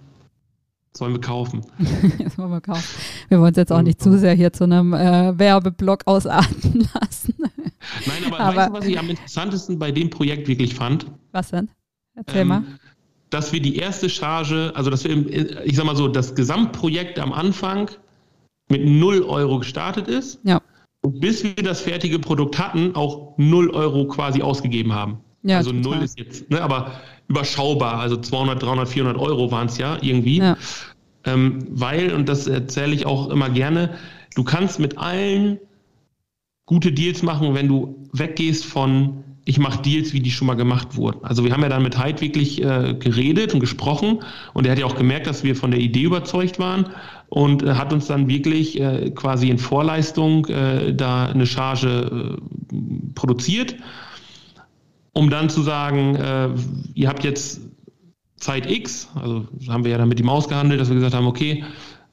[1.00, 1.62] Sollen wir kaufen.
[2.18, 2.84] das wollen wir kaufen.
[3.30, 7.36] Wir wollen uns jetzt auch nicht zu sehr hier zu einem äh, Werbeblock ausarten lassen.
[7.38, 11.06] Nein, aber, aber, weißt du, was ich am interessantesten bei dem Projekt wirklich fand?
[11.32, 11.70] Was denn?
[12.14, 12.64] Erzähl ähm, mal.
[13.30, 17.32] Dass wir die erste Charge, also dass wir, ich sag mal so, das Gesamtprojekt am
[17.32, 17.90] Anfang
[18.68, 20.38] mit 0 Euro gestartet ist.
[20.44, 20.60] Ja.
[21.00, 25.20] Und bis wir das fertige Produkt hatten, auch 0 Euro quasi ausgegeben haben.
[25.44, 25.96] Ja, also total.
[25.96, 28.00] 0 ist jetzt, ne, aber überschaubar.
[28.00, 30.38] Also 200, 300, 400 Euro waren es ja irgendwie.
[30.38, 30.56] Ja.
[31.24, 33.90] Ähm, weil, und das erzähle ich auch immer gerne,
[34.34, 35.58] du kannst mit allen
[36.66, 40.96] gute Deals machen, wenn du weggehst von ich mache Deals, wie die schon mal gemacht
[40.96, 41.24] wurden.
[41.24, 44.20] Also wir haben ja dann mit Hyde wirklich äh, geredet und gesprochen
[44.52, 46.90] und er hat ja auch gemerkt, dass wir von der Idee überzeugt waren
[47.30, 52.74] und äh, hat uns dann wirklich äh, quasi in Vorleistung äh, da eine Charge äh,
[53.14, 53.76] produziert
[55.12, 56.48] um dann zu sagen, äh,
[56.94, 57.60] ihr habt jetzt
[58.40, 61.64] Zeit X, also haben wir ja dann mit ihm ausgehandelt, dass wir gesagt haben, okay,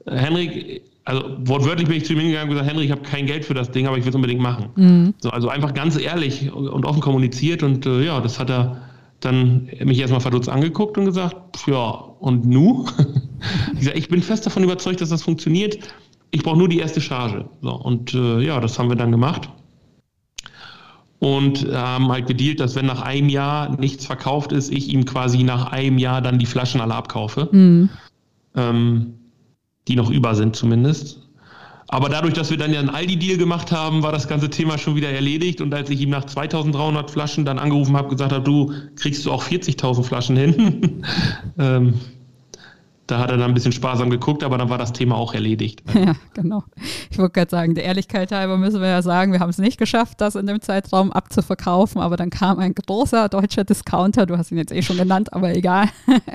[0.05, 3.45] Henrik, also wortwörtlich bin ich zu ihm hingegangen und gesagt, Henry, ich habe kein Geld
[3.45, 4.69] für das Ding, aber ich will es unbedingt machen.
[4.75, 5.13] Mhm.
[5.19, 8.81] So, also einfach ganz ehrlich und offen kommuniziert und äh, ja, das hat er
[9.21, 11.35] dann mich erstmal verdutzt angeguckt und gesagt,
[11.65, 11.89] ja,
[12.19, 12.85] und nu?
[13.79, 15.79] ich, sag, ich bin fest davon überzeugt, dass das funktioniert.
[16.31, 17.45] Ich brauche nur die erste Charge.
[17.61, 19.49] So, und äh, ja, das haben wir dann gemacht.
[21.19, 25.41] Und haben halt gedealt, dass wenn nach einem Jahr nichts verkauft ist, ich ihm quasi
[25.43, 27.49] nach einem Jahr dann die Flaschen alle abkaufe.
[27.51, 27.89] Mhm.
[28.55, 29.13] Ähm,
[29.87, 31.27] die noch über sind zumindest.
[31.89, 34.95] Aber dadurch, dass wir dann ja einen Aldi-Deal gemacht haben, war das ganze Thema schon
[34.95, 35.61] wieder erledigt.
[35.61, 39.31] Und als ich ihm nach 2300 Flaschen dann angerufen habe, gesagt habe, du kriegst du
[39.31, 41.03] auch 40.000 Flaschen hin,
[41.57, 41.93] ähm,
[43.07, 45.83] da hat er dann ein bisschen sparsam geguckt, aber dann war das Thema auch erledigt.
[45.97, 46.63] Ja, genau.
[47.09, 49.79] Ich wollte gerade sagen, der Ehrlichkeit halber müssen wir ja sagen, wir haben es nicht
[49.79, 54.51] geschafft, das in dem Zeitraum abzuverkaufen, aber dann kam ein großer deutscher Discounter, du hast
[54.51, 55.87] ihn jetzt eh schon genannt, aber egal.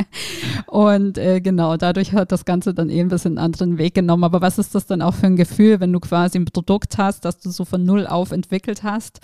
[0.66, 4.24] Und äh, genau, dadurch hat das Ganze dann eh ein bisschen einen anderen Weg genommen.
[4.24, 7.24] Aber was ist das dann auch für ein Gefühl, wenn du quasi ein Produkt hast,
[7.24, 9.20] das du so von null auf entwickelt hast?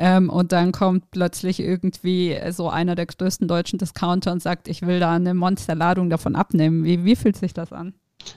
[0.00, 4.82] Ähm, und dann kommt plötzlich irgendwie so einer der größten deutschen Discounter und sagt, ich
[4.82, 6.84] will da eine Monsterladung davon abnehmen.
[6.84, 7.94] Wie, wie fühlt sich das an?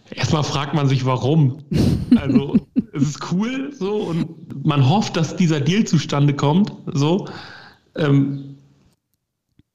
[0.10, 1.60] Erstmal fragt man sich, warum.
[2.20, 2.58] Also,
[2.94, 6.74] es ist cool so und man hofft, dass dieser Deal zustande kommt.
[6.92, 7.28] So.
[7.96, 8.58] Ähm,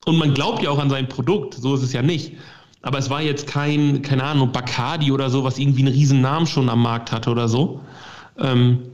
[0.04, 2.34] und man glaubt ja auch an sein Produkt, so ist es ja nicht.
[2.82, 6.46] Aber es war jetzt kein, keine Ahnung, Bacardi oder so, was irgendwie einen riesen Namen
[6.46, 7.80] schon am Markt hatte oder so.
[8.38, 8.90] Ähm,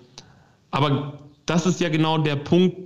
[0.70, 2.76] aber das ist ja genau der Punkt,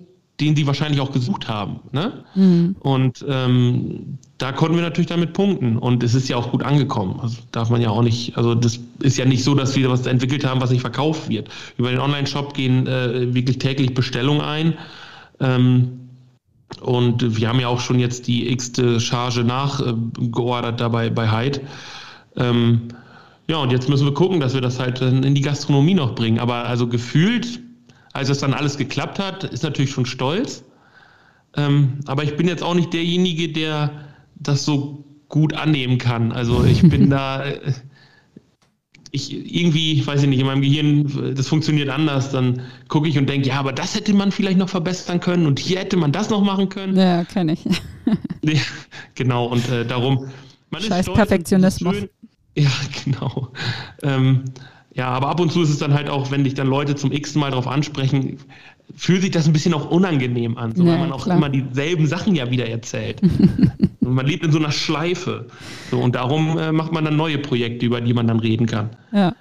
[0.40, 1.80] den sie wahrscheinlich auch gesucht haben.
[1.92, 2.24] Ne?
[2.34, 2.76] Mhm.
[2.80, 5.78] Und ähm, da konnten wir natürlich damit punkten.
[5.78, 7.18] Und es ist ja auch gut angekommen.
[7.22, 10.06] Also darf man ja auch nicht, also das ist ja nicht so, dass wir was
[10.06, 11.48] entwickelt haben, was nicht verkauft wird.
[11.78, 14.74] Über den Online-Shop gehen äh, wirklich täglich Bestellungen ein.
[15.40, 16.00] Ähm,
[16.82, 21.60] und wir haben ja auch schon jetzt die x-te Charge nachgeordert äh, dabei bei Hyde.
[22.36, 22.82] Ähm,
[23.48, 26.40] ja, und jetzt müssen wir gucken, dass wir das halt in die Gastronomie noch bringen.
[26.40, 27.60] Aber also gefühlt
[28.16, 30.64] als es dann alles geklappt hat, ist natürlich schon stolz.
[31.56, 33.90] Ähm, aber ich bin jetzt auch nicht derjenige, der
[34.34, 36.32] das so gut annehmen kann.
[36.32, 37.72] Also ich bin da, äh,
[39.10, 42.30] ich irgendwie, weiß ich nicht, in meinem Gehirn, das funktioniert anders.
[42.30, 45.58] Dann gucke ich und denke, ja, aber das hätte man vielleicht noch verbessern können und
[45.58, 46.96] hier hätte man das noch machen können.
[46.96, 47.64] Ja, kenne ich.
[48.42, 48.60] ja,
[49.14, 50.28] genau, und äh, darum.
[50.78, 51.96] Scheiß Perfektionismus.
[52.56, 52.70] Ja,
[53.04, 53.52] genau.
[54.02, 54.44] Ähm,
[54.96, 57.12] ja, aber ab und zu ist es dann halt auch, wenn dich dann Leute zum
[57.12, 58.38] x Mal darauf ansprechen,
[58.96, 61.36] fühlt sich das ein bisschen auch unangenehm an, so, ja, weil man auch klar.
[61.36, 63.20] immer dieselben Sachen ja wieder erzählt.
[64.00, 65.48] und man lebt in so einer Schleife.
[65.90, 68.90] So, und darum äh, macht man dann neue Projekte, über die man dann reden kann.
[69.12, 69.34] Ja.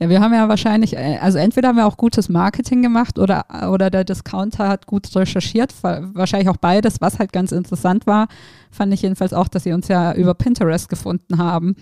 [0.00, 3.44] Ja, wir haben ja wahrscheinlich, äh, also entweder haben wir auch gutes Marketing gemacht oder,
[3.72, 8.28] oder der Discounter hat gut recherchiert, wahrscheinlich auch beides, was halt ganz interessant war,
[8.70, 11.74] fand ich jedenfalls auch, dass sie uns ja über Pinterest gefunden haben.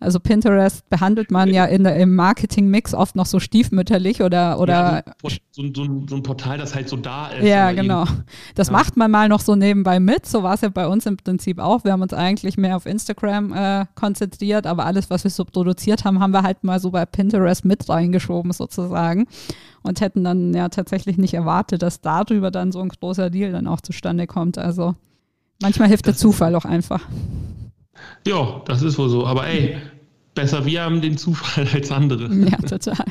[0.00, 4.60] Also Pinterest behandelt man ja in, im Marketing-Mix oft noch so stiefmütterlich oder.
[4.60, 7.44] oder ja, so, so, so, ein Portal, das halt so da ist.
[7.44, 8.04] Ja, genau.
[8.54, 8.72] Das ja.
[8.72, 10.26] macht man mal noch so nebenbei mit.
[10.26, 11.84] So war es ja bei uns im Prinzip auch.
[11.84, 16.04] Wir haben uns eigentlich mehr auf Instagram äh, konzentriert, aber alles, was wir so produziert
[16.04, 19.26] haben, haben wir halt mal so bei Pinterest mit reingeschoben sozusagen
[19.82, 23.66] und hätten dann ja tatsächlich nicht erwartet, dass darüber dann so ein großer Deal dann
[23.66, 24.58] auch zustande kommt.
[24.58, 24.94] Also
[25.62, 27.02] manchmal hilft das der Zufall auch einfach.
[28.26, 29.26] Ja, das ist wohl so.
[29.26, 29.76] Aber ey,
[30.38, 32.32] besser wir haben den Zufall als andere.
[32.32, 33.04] Ja, total.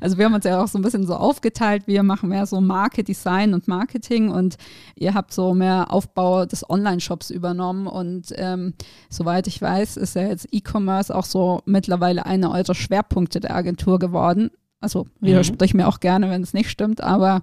[0.00, 1.84] Also wir haben uns ja auch so ein bisschen so aufgeteilt.
[1.86, 4.56] Wir machen mehr so Market Design und Marketing und
[4.96, 7.86] ihr habt so mehr Aufbau des Online-Shops übernommen.
[7.86, 8.74] Und ähm,
[9.08, 14.00] soweit ich weiß, ist ja jetzt E-Commerce auch so mittlerweile einer eurer Schwerpunkte der Agentur
[14.00, 14.50] geworden.
[14.84, 15.80] Also widersprich mhm.
[15.80, 17.42] mir auch gerne, wenn es nicht stimmt, aber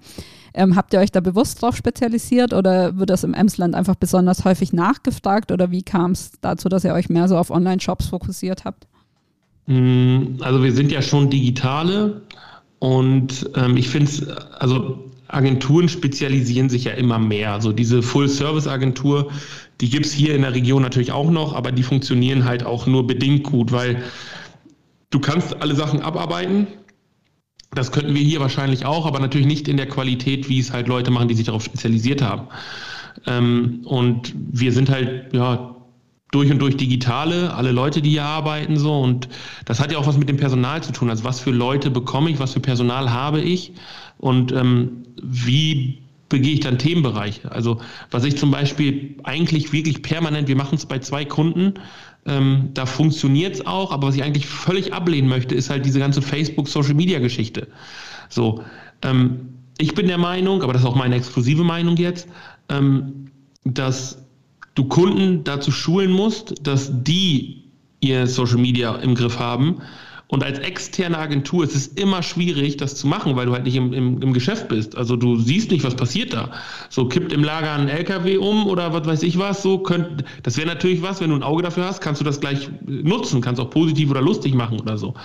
[0.53, 4.45] ähm, habt ihr euch da bewusst drauf spezialisiert oder wird das im Emsland einfach besonders
[4.45, 8.63] häufig nachgefragt oder wie kam es dazu, dass ihr euch mehr so auf Online-Shops fokussiert
[8.63, 8.87] habt?
[9.65, 12.21] Mm, also wir sind ja schon digitale
[12.79, 17.53] und ähm, ich finde es, also Agenturen spezialisieren sich ja immer mehr.
[17.53, 19.31] Also diese Full-Service-Agentur,
[19.79, 22.85] die gibt es hier in der Region natürlich auch noch, aber die funktionieren halt auch
[22.85, 24.03] nur bedingt gut, weil
[25.09, 26.67] du kannst alle Sachen abarbeiten,
[27.73, 30.87] das könnten wir hier wahrscheinlich auch, aber natürlich nicht in der Qualität, wie es halt
[30.87, 32.47] Leute machen, die sich darauf spezialisiert haben.
[33.25, 35.75] Ähm, und wir sind halt, ja,
[36.31, 38.99] durch und durch Digitale, alle Leute, die hier arbeiten, so.
[38.99, 39.27] Und
[39.65, 41.09] das hat ja auch was mit dem Personal zu tun.
[41.09, 43.73] Also was für Leute bekomme ich, was für Personal habe ich
[44.17, 47.51] und ähm, wie begehe ich dann Themenbereiche.
[47.51, 51.73] Also was ich zum Beispiel eigentlich wirklich permanent, wir machen es bei zwei Kunden,
[52.25, 55.99] ähm, da funktioniert es auch, aber was ich eigentlich völlig ablehnen möchte, ist halt diese
[55.99, 57.67] ganze Facebook-Social-Media-Geschichte.
[58.29, 58.63] So,
[59.01, 62.27] ähm, ich bin der Meinung, aber das ist auch meine exklusive Meinung jetzt,
[62.69, 63.31] ähm,
[63.63, 64.23] dass
[64.75, 67.63] du Kunden dazu schulen musst, dass die
[67.99, 69.81] ihr Social Media im Griff haben
[70.31, 73.75] Und als externe Agentur ist es immer schwierig, das zu machen, weil du halt nicht
[73.75, 74.95] im, im, im Geschäft bist.
[74.95, 76.51] Also du siehst nicht, was passiert da.
[76.89, 79.61] So kippt im Lager ein LKW um oder was weiß ich was.
[79.61, 82.39] So könnt, das wäre natürlich was, wenn du ein Auge dafür hast, kannst du das
[82.39, 85.15] gleich nutzen, kannst auch positiv oder lustig machen oder so.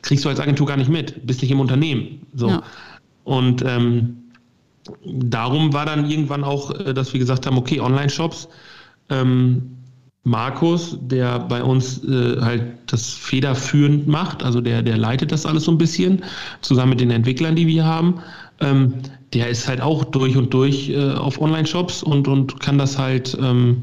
[0.00, 2.24] Kriegst du als Agentur gar nicht mit, bist nicht im Unternehmen.
[2.32, 2.48] So.
[2.48, 2.62] Ja.
[3.24, 4.18] Und ähm,
[5.04, 8.48] darum war dann irgendwann auch, äh, dass wir gesagt haben, okay, Online-Shops.
[9.10, 9.81] Ähm,
[10.24, 15.64] Markus, der bei uns äh, halt das federführend macht, also der, der leitet das alles
[15.64, 16.22] so ein bisschen,
[16.60, 18.20] zusammen mit den Entwicklern, die wir haben.
[18.60, 18.94] Ähm,
[19.32, 23.36] der ist halt auch durch und durch äh, auf Online-Shops und, und kann das halt,
[23.40, 23.82] ähm,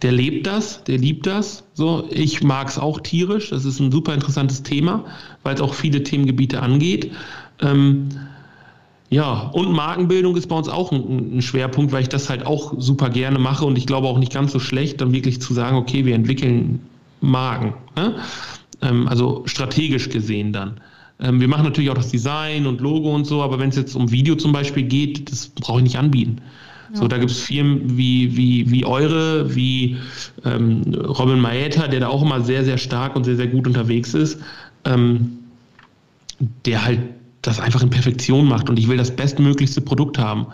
[0.00, 1.62] der lebt das, der liebt das.
[1.74, 3.50] So, ich mag es auch tierisch.
[3.50, 5.04] Das ist ein super interessantes Thema,
[5.44, 7.12] weil es auch viele Themengebiete angeht.
[7.60, 8.08] Ähm,
[9.12, 12.72] ja, und Markenbildung ist bei uns auch ein, ein, Schwerpunkt, weil ich das halt auch
[12.78, 15.76] super gerne mache und ich glaube auch nicht ganz so schlecht, dann wirklich zu sagen,
[15.76, 16.80] okay, wir entwickeln
[17.20, 17.74] Marken.
[17.94, 18.16] Ne?
[18.80, 20.80] Ähm, also strategisch gesehen dann.
[21.20, 23.94] Ähm, wir machen natürlich auch das Design und Logo und so, aber wenn es jetzt
[23.94, 26.38] um Video zum Beispiel geht, das brauche ich nicht anbieten.
[26.94, 27.00] Ja.
[27.00, 29.98] So, da gibt es Firmen wie, wie, wie eure, wie
[30.46, 34.14] ähm, Robin Maeta, der da auch immer sehr, sehr stark und sehr, sehr gut unterwegs
[34.14, 34.40] ist,
[34.86, 35.38] ähm,
[36.64, 37.00] der halt
[37.42, 40.46] das einfach in Perfektion macht und ich will das bestmöglichste Produkt haben.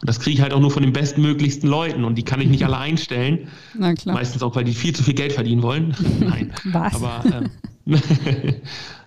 [0.00, 2.48] Und das kriege ich halt auch nur von den bestmöglichsten Leuten und die kann ich
[2.48, 3.48] nicht alle einstellen.
[3.74, 4.14] Na klar.
[4.14, 5.94] Meistens auch, weil die viel zu viel Geld verdienen wollen.
[6.20, 6.52] Nein.
[6.64, 6.94] Was?
[6.94, 7.92] Aber, äh,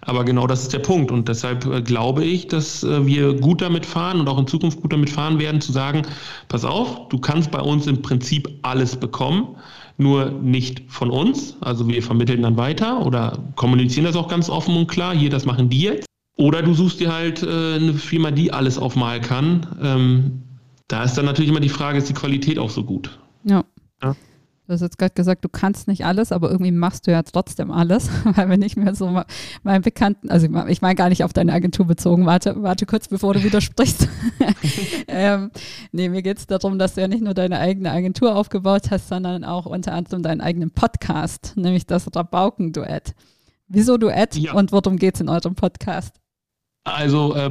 [0.02, 3.62] aber genau das ist der Punkt und deshalb äh, glaube ich, dass äh, wir gut
[3.62, 6.04] damit fahren und auch in Zukunft gut damit fahren werden, zu sagen,
[6.48, 9.56] pass auf, du kannst bei uns im Prinzip alles bekommen
[10.00, 11.58] nur nicht von uns.
[11.60, 15.14] Also wir vermitteln dann weiter oder kommunizieren das auch ganz offen und klar.
[15.14, 16.09] Hier, das machen die jetzt.
[16.40, 19.68] Oder du suchst dir halt äh, eine Firma, die alles auf Mal kann.
[19.82, 20.44] Ähm,
[20.88, 23.20] da ist dann natürlich immer die Frage, ist die Qualität auch so gut?
[23.44, 23.66] Ja.
[24.02, 24.16] ja.
[24.66, 27.72] Du hast jetzt gerade gesagt, du kannst nicht alles, aber irgendwie machst du ja trotzdem
[27.72, 29.22] alles, weil wir nicht mehr so
[29.64, 33.34] meinen Bekannten, also ich meine gar nicht auf deine Agentur bezogen, warte, warte kurz, bevor
[33.34, 34.08] du widersprichst.
[35.10, 35.52] ähm,
[35.92, 39.10] nee, mir geht es darum, dass du ja nicht nur deine eigene Agentur aufgebaut hast,
[39.10, 43.14] sondern auch unter anderem deinen eigenen Podcast, nämlich das Rabauken-Duett.
[43.68, 44.54] Wieso Duett ja.
[44.54, 46.16] und worum geht es in eurem Podcast?
[46.86, 47.50] Also äh,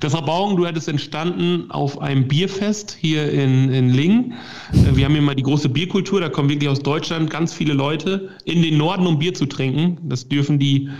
[0.00, 4.34] das du hattest entstanden auf einem Bierfest hier in, in Lingen.
[4.72, 7.72] Äh, wir haben hier mal die große Bierkultur, da kommen wirklich aus Deutschland ganz viele
[7.72, 9.98] Leute in den Norden, um Bier zu trinken.
[10.08, 10.90] Das dürfen die,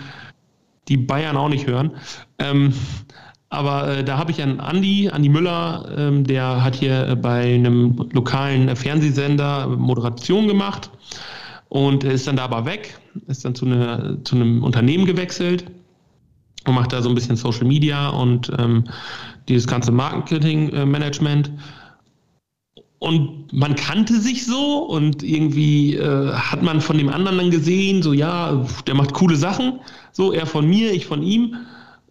[0.89, 1.91] die Bayern auch nicht hören.
[2.39, 2.73] Ähm,
[3.51, 8.09] aber äh, da habe ich einen Andi, Andi Müller, ähm, der hat hier bei einem
[8.13, 10.91] lokalen Fernsehsender Moderation gemacht
[11.69, 15.65] und ist dann da aber weg, ist dann zu, eine, zu einem Unternehmen gewechselt
[16.67, 18.85] und macht da so ein bisschen Social Media und ähm,
[19.49, 21.51] dieses ganze Marketing-Management.
[22.99, 28.03] Und man kannte sich so und irgendwie äh, hat man von dem anderen dann gesehen,
[28.03, 29.81] so ja, der macht coole Sachen,
[30.13, 31.55] so er von mir, ich von ihm.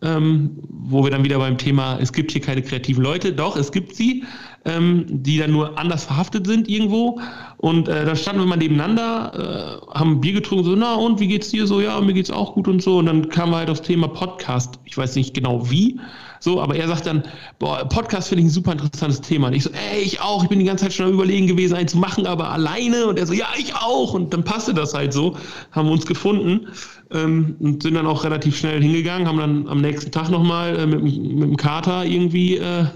[0.04, 3.72] Ähm, wo wir dann wieder beim Thema, es gibt hier keine kreativen Leute, doch, es
[3.72, 4.26] gibt sie,
[4.66, 7.20] ähm, die dann nur anders verhaftet sind irgendwo.
[7.58, 11.28] Und äh, da standen wir mal nebeneinander, äh, haben Bier getrunken, so, na und wie
[11.28, 11.82] geht's dir so?
[11.82, 12.98] Ja, mir geht's auch gut und so.
[12.98, 14.80] Und dann kam halt das Thema Podcast.
[14.86, 16.00] Ich weiß nicht genau wie,
[16.44, 17.24] so, aber er sagt dann,
[17.58, 19.48] boah, Podcast finde ich ein super interessantes Thema.
[19.48, 21.76] Und ich so, ey, ich auch, ich bin die ganze Zeit schon am überlegen gewesen,
[21.76, 23.08] einen zu machen, aber alleine.
[23.08, 24.14] Und er so, ja, ich auch.
[24.14, 25.38] Und dann passte das halt so,
[25.72, 26.68] haben wir uns gefunden
[27.12, 30.86] ähm, und sind dann auch relativ schnell hingegangen, haben dann am nächsten Tag nochmal äh,
[30.86, 32.88] mit, mit dem Kater irgendwie äh,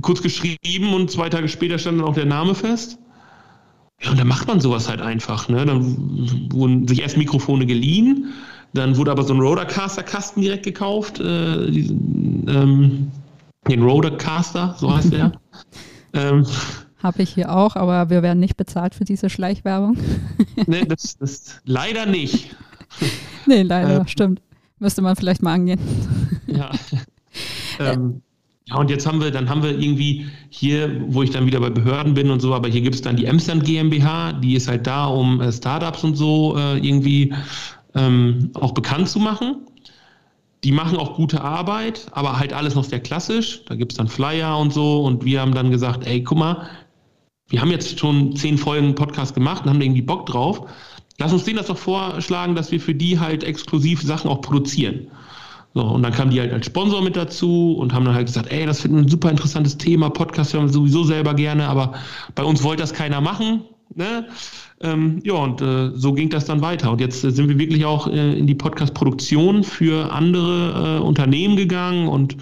[0.00, 2.98] kurz geschrieben und zwei Tage später stand dann auch der Name fest.
[4.00, 5.48] Ja, und dann macht man sowas halt einfach.
[5.48, 5.64] Ne?
[5.64, 8.32] Dann wurden sich erst Mikrofone geliehen,
[8.72, 13.12] dann wurde aber so ein Rodecaster-Kasten direkt gekauft, äh, diesen, ähm,
[13.68, 15.32] den Rodecaster, so heißt der.
[16.14, 16.46] ähm,
[17.02, 19.96] habe ich hier auch, aber wir werden nicht bezahlt für diese Schleichwerbung.
[20.66, 22.54] nee, das, das leider nicht.
[23.46, 24.40] nee, leider, ähm, stimmt.
[24.78, 25.80] Müsste man vielleicht mal angehen.
[26.46, 26.70] ja.
[27.78, 28.22] ähm,
[28.72, 31.68] ja, und jetzt haben wir, dann haben wir irgendwie hier, wo ich dann wieder bei
[31.68, 34.86] Behörden bin und so, aber hier gibt es dann die Emsland GmbH, die ist halt
[34.86, 37.34] da, um äh, Startups und so äh, irgendwie
[37.94, 39.66] ähm, auch bekannt zu machen.
[40.64, 43.62] Die machen auch gute Arbeit, aber halt alles noch sehr klassisch.
[43.66, 46.68] Da gibt es dann Flyer und so und wir haben dann gesagt, ey, guck mal,
[47.48, 50.66] wir haben jetzt schon zehn Folgen Podcast gemacht und haben irgendwie Bock drauf.
[51.18, 55.08] Lass uns denen das doch vorschlagen, dass wir für die halt exklusiv Sachen auch produzieren.
[55.74, 58.52] So, und dann kamen die halt als Sponsor mit dazu und haben dann halt gesagt,
[58.52, 61.94] ey, das finden wir ein super interessantes Thema, Podcast hören wir sowieso selber gerne, aber
[62.34, 63.62] bei uns wollte das keiner machen.
[63.94, 64.26] Ne?
[64.80, 66.90] Ähm, ja, und äh, so ging das dann weiter.
[66.90, 71.56] Und jetzt äh, sind wir wirklich auch äh, in die Podcast-Produktion für andere äh, Unternehmen
[71.56, 72.36] gegangen und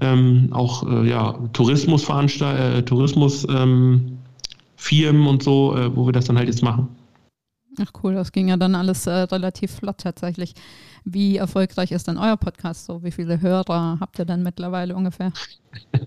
[0.00, 4.16] ähm, auch äh, ja, Tourismusveranstaltungen, äh, Tourismusfirmen
[4.92, 6.88] ähm, und so, wo wir das dann halt jetzt machen.
[7.82, 10.54] Ach cool, das ging ja dann alles äh, relativ flott tatsächlich.
[11.04, 13.02] Wie erfolgreich ist denn euer Podcast so?
[13.02, 15.32] Wie viele Hörer habt ihr denn mittlerweile ungefähr?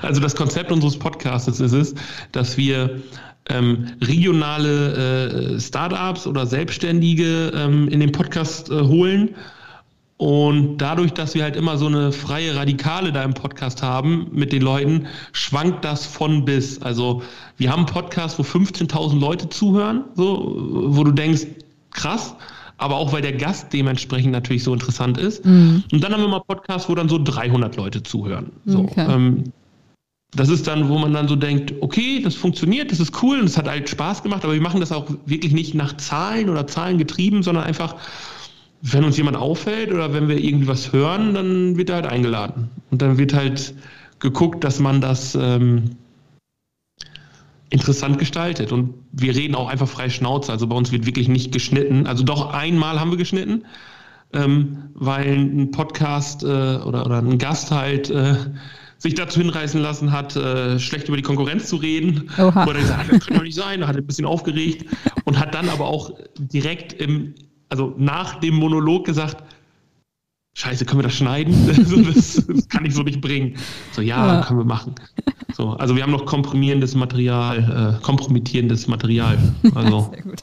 [0.00, 1.94] Also das Konzept unseres Podcasts ist es,
[2.32, 3.02] dass wir
[3.50, 9.34] ähm, regionale äh, Startups oder Selbstständige ähm, in den Podcast äh, holen.
[10.20, 14.52] Und dadurch, dass wir halt immer so eine freie Radikale da im Podcast haben mit
[14.52, 16.82] den Leuten, schwankt das von bis.
[16.82, 17.22] Also
[17.56, 21.46] wir haben einen Podcast, wo 15.000 Leute zuhören, so, wo du denkst,
[21.90, 22.34] krass,
[22.76, 25.42] aber auch weil der Gast dementsprechend natürlich so interessant ist.
[25.46, 25.84] Mhm.
[25.90, 28.52] Und dann haben wir mal Podcasts, wo dann so 300 Leute zuhören.
[28.66, 29.06] So, okay.
[29.08, 29.44] ähm,
[30.32, 33.46] das ist dann, wo man dann so denkt, okay, das funktioniert, das ist cool und
[33.46, 36.66] es hat halt Spaß gemacht, aber wir machen das auch wirklich nicht nach Zahlen oder
[36.66, 37.96] Zahlen getrieben, sondern einfach,
[38.82, 42.70] wenn uns jemand auffällt oder wenn wir irgendwie was hören, dann wird er halt eingeladen.
[42.90, 43.74] Und dann wird halt
[44.18, 45.96] geguckt, dass man das ähm,
[47.68, 48.72] interessant gestaltet.
[48.72, 50.50] Und wir reden auch einfach frei Schnauze.
[50.50, 52.06] Also bei uns wird wirklich nicht geschnitten.
[52.06, 53.64] Also doch einmal haben wir geschnitten,
[54.32, 58.34] ähm, weil ein Podcast äh, oder, oder ein Gast halt äh,
[58.98, 62.30] sich dazu hinreißen lassen hat, äh, schlecht über die Konkurrenz zu reden.
[62.38, 62.66] Oha.
[62.66, 64.86] Oder gesagt, das kann doch nicht sein, hat ein bisschen aufgeregt
[65.24, 67.34] und hat dann aber auch direkt im,
[67.70, 69.42] also nach dem Monolog gesagt,
[70.52, 71.54] Scheiße, können wir das schneiden?
[72.14, 73.56] das, das, kann ich so nicht bringen.
[73.92, 74.94] So, ja, ja, können wir machen.
[75.54, 79.38] So, also wir haben noch komprimierendes Material, äh, kompromittierendes Material.
[79.74, 80.10] Also.
[80.12, 80.42] Sehr gut.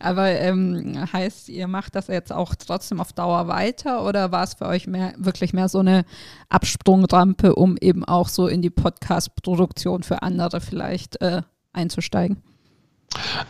[0.00, 4.54] Aber ähm, heißt, ihr macht das jetzt auch trotzdem auf Dauer weiter oder war es
[4.54, 6.04] für euch mehr, wirklich mehr so eine
[6.48, 11.42] Absprungrampe, um eben auch so in die Podcast-Produktion für andere vielleicht äh,
[11.72, 12.42] einzusteigen?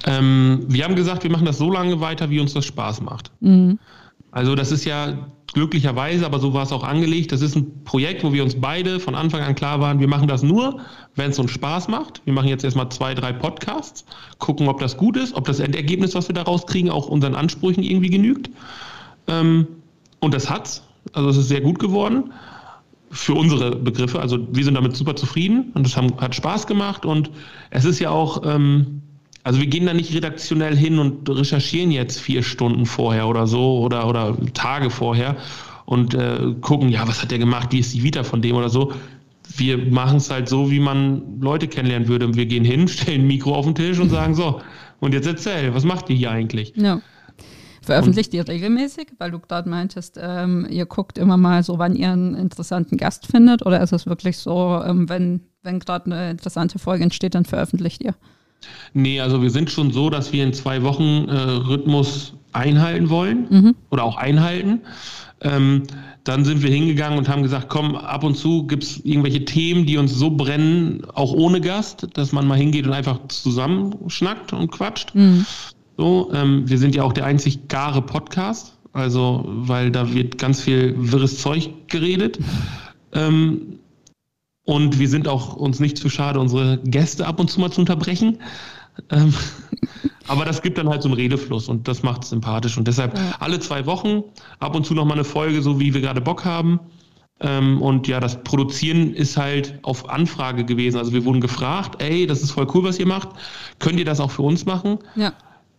[0.07, 3.31] Ähm, wir haben gesagt, wir machen das so lange weiter, wie uns das Spaß macht.
[3.41, 3.79] Mhm.
[4.31, 7.33] Also das ist ja glücklicherweise, aber so war es auch angelegt.
[7.33, 10.29] Das ist ein Projekt, wo wir uns beide von Anfang an klar waren, wir machen
[10.29, 10.81] das nur,
[11.15, 12.21] wenn es uns Spaß macht.
[12.25, 14.05] Wir machen jetzt erstmal zwei, drei Podcasts,
[14.39, 17.83] gucken, ob das gut ist, ob das Endergebnis, was wir da rauskriegen, auch unseren Ansprüchen
[17.83, 18.51] irgendwie genügt.
[19.27, 19.67] Ähm,
[20.21, 20.83] und das hat's.
[21.15, 22.33] Also es ist sehr gut geworden
[23.11, 24.21] für unsere Begriffe.
[24.21, 27.31] Also wir sind damit super zufrieden und das hat Spaß gemacht und
[27.71, 29.01] es ist ja auch ähm,
[29.45, 33.79] also wir gehen da nicht redaktionell hin und recherchieren jetzt vier Stunden vorher oder so
[33.81, 35.37] oder, oder Tage vorher
[35.85, 38.69] und äh, gucken, ja, was hat der gemacht, wie ist die Vita von dem oder
[38.69, 38.93] so.
[39.57, 42.35] Wir machen es halt so, wie man Leute kennenlernen würde.
[42.35, 44.61] Wir gehen hin, stellen ein Mikro auf den Tisch und sagen so,
[45.01, 46.75] und jetzt erzähl, was macht ihr hier eigentlich?
[46.77, 47.01] Ja.
[47.81, 52.13] Veröffentlicht ihr regelmäßig, weil du gerade meintest, ähm, ihr guckt immer mal so, wann ihr
[52.13, 56.79] einen interessanten Gast findet oder ist es wirklich so, ähm, wenn, wenn gerade eine interessante
[56.79, 58.15] Folge entsteht, dann veröffentlicht ihr?
[58.93, 63.47] Nee, also wir sind schon so, dass wir in zwei Wochen äh, Rhythmus einhalten wollen
[63.51, 63.75] mhm.
[63.91, 64.81] oder auch einhalten.
[65.41, 65.85] Ähm,
[66.25, 69.87] dann sind wir hingegangen und haben gesagt, komm, ab und zu gibt es irgendwelche Themen,
[69.87, 74.71] die uns so brennen, auch ohne Gast, dass man mal hingeht und einfach zusammenschnackt und
[74.71, 75.15] quatscht.
[75.15, 75.47] Mhm.
[75.97, 80.61] So, ähm, wir sind ja auch der einzig gare Podcast, also weil da wird ganz
[80.61, 82.39] viel wirres Zeug geredet.
[83.11, 83.79] Ähm,
[84.69, 87.81] und wir sind auch uns nicht zu schade, unsere Gäste ab und zu mal zu
[87.81, 88.37] unterbrechen.
[89.09, 89.33] Ähm,
[90.29, 92.77] aber das gibt dann halt so einen Redefluss und das macht es sympathisch.
[92.77, 93.35] Und deshalb ja.
[93.41, 94.25] alle zwei Wochen
[94.59, 96.81] ab und zu nochmal eine Folge, so wie wir gerade Bock haben.
[97.41, 100.99] Ähm, und ja, das Produzieren ist halt auf Anfrage gewesen.
[100.99, 103.31] Also wir wurden gefragt, ey, das ist voll cool, was ihr macht.
[103.79, 104.99] Könnt ihr das auch für uns machen?
[105.17, 105.33] Ja.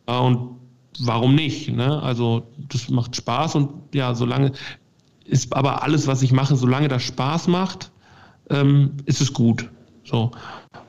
[0.08, 0.56] Äh, und
[1.00, 1.70] warum nicht?
[1.70, 2.02] Ne?
[2.02, 4.54] Also das macht Spaß und ja, solange
[5.26, 7.92] ist aber alles, was ich mache, solange das Spaß macht,
[8.50, 9.70] ähm, ist es gut.
[10.04, 10.32] So.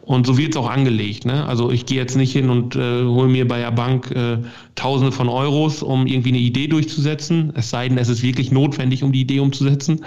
[0.02, 1.24] Und so wird es auch angelegt.
[1.24, 1.46] Ne?
[1.46, 4.38] Also ich gehe jetzt nicht hin und äh, hole mir bei der Bank äh,
[4.74, 7.52] Tausende von Euros, um irgendwie eine Idee durchzusetzen.
[7.54, 10.04] Es sei denn, es ist wirklich notwendig, um die Idee umzusetzen.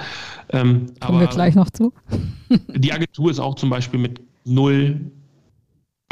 [0.49, 1.93] Ähm, Kommen wir gleich noch zu.
[2.75, 4.99] die Agentur ist auch zum Beispiel mit null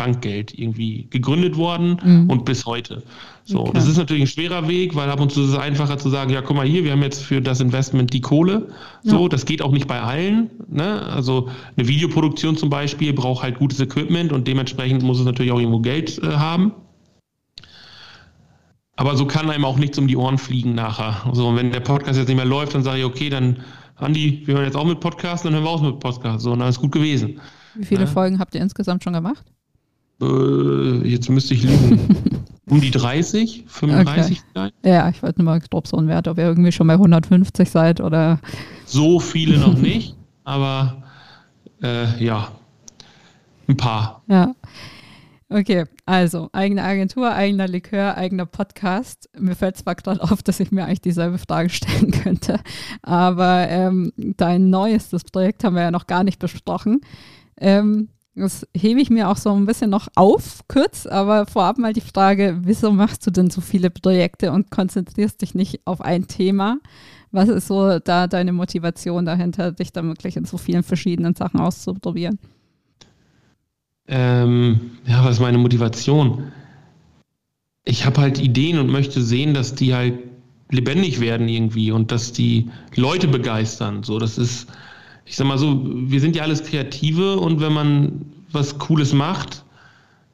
[0.02, 2.30] Bankgeld irgendwie gegründet worden mhm.
[2.32, 3.04] und bis heute.
[3.43, 3.72] So, okay.
[3.76, 6.32] das ist natürlich ein schwerer Weg, weil ab und zu ist es einfacher zu sagen,
[6.32, 8.70] ja, guck mal hier, wir haben jetzt für das Investment die Kohle.
[9.04, 9.30] So, ja.
[9.30, 10.49] das geht auch nicht bei allen.
[10.70, 11.04] Ne?
[11.04, 15.60] Also eine Videoproduktion zum Beispiel braucht halt gutes Equipment und dementsprechend muss es natürlich auch
[15.60, 16.72] irgendwo Geld äh, haben.
[18.95, 21.32] Aber so kann einem auch nichts um die Ohren fliegen nachher.
[21.34, 23.58] So, und wenn der Podcast jetzt nicht mehr läuft, dann sage ich, okay, dann
[23.97, 26.43] Andi, wir hören jetzt auch mit Podcasten, dann hören wir auch mit Podcasts.
[26.43, 27.39] So, und dann ist gut gewesen.
[27.76, 28.08] Wie viele ja?
[28.08, 29.45] Folgen habt ihr insgesamt schon gemacht?
[30.22, 31.99] Äh, jetzt müsste ich lügen.
[32.69, 34.72] um die 30, 35 okay.
[34.86, 37.69] Ja, ich wollte nur mal grob so einen Wert, ob ihr irgendwie schon bei 150
[37.69, 38.39] seid oder.
[38.86, 41.03] So viele noch nicht, aber
[41.82, 42.49] äh, ja,
[43.67, 44.24] ein paar.
[44.28, 44.53] Ja.
[45.49, 49.30] Okay, also eigene Agentur, eigener Likör, eigener Podcast.
[49.38, 52.61] Mir fällt zwar gerade auf, dass ich mir eigentlich dieselbe Frage stellen könnte,
[53.01, 57.01] aber ähm, dein neuestes Projekt haben wir ja noch gar nicht besprochen.
[57.59, 61.92] Ähm, Das hebe ich mir auch so ein bisschen noch auf, kurz, aber vorab mal
[61.92, 66.28] die Frage, wieso machst du denn so viele Projekte und konzentrierst dich nicht auf ein
[66.28, 66.78] Thema?
[67.32, 71.60] Was ist so da deine Motivation dahinter, dich da wirklich in so vielen verschiedenen Sachen
[71.60, 72.40] auszuprobieren?
[74.08, 76.52] Ähm, ja, was ist meine Motivation?
[77.84, 80.20] Ich habe halt Ideen und möchte sehen, dass die halt
[80.70, 84.04] lebendig werden irgendwie und dass die Leute begeistern.
[84.04, 84.68] So, das ist,
[85.26, 89.63] ich sag mal so, wir sind ja alles Kreative und wenn man was Cooles macht,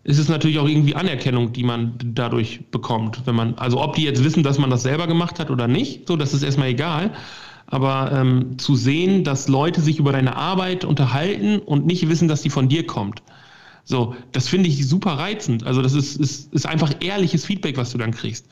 [0.03, 3.21] ist es natürlich auch irgendwie Anerkennung, die man dadurch bekommt.
[3.25, 6.07] Wenn man, also ob die jetzt wissen, dass man das selber gemacht hat oder nicht,
[6.07, 7.11] so, das ist erstmal egal.
[7.65, 12.41] Aber ähm, zu sehen, dass Leute sich über deine Arbeit unterhalten und nicht wissen, dass
[12.41, 13.21] die von dir kommt.
[13.83, 15.65] So, das finde ich super reizend.
[15.65, 18.47] Also das ist, ist, ist einfach ehrliches Feedback, was du dann kriegst.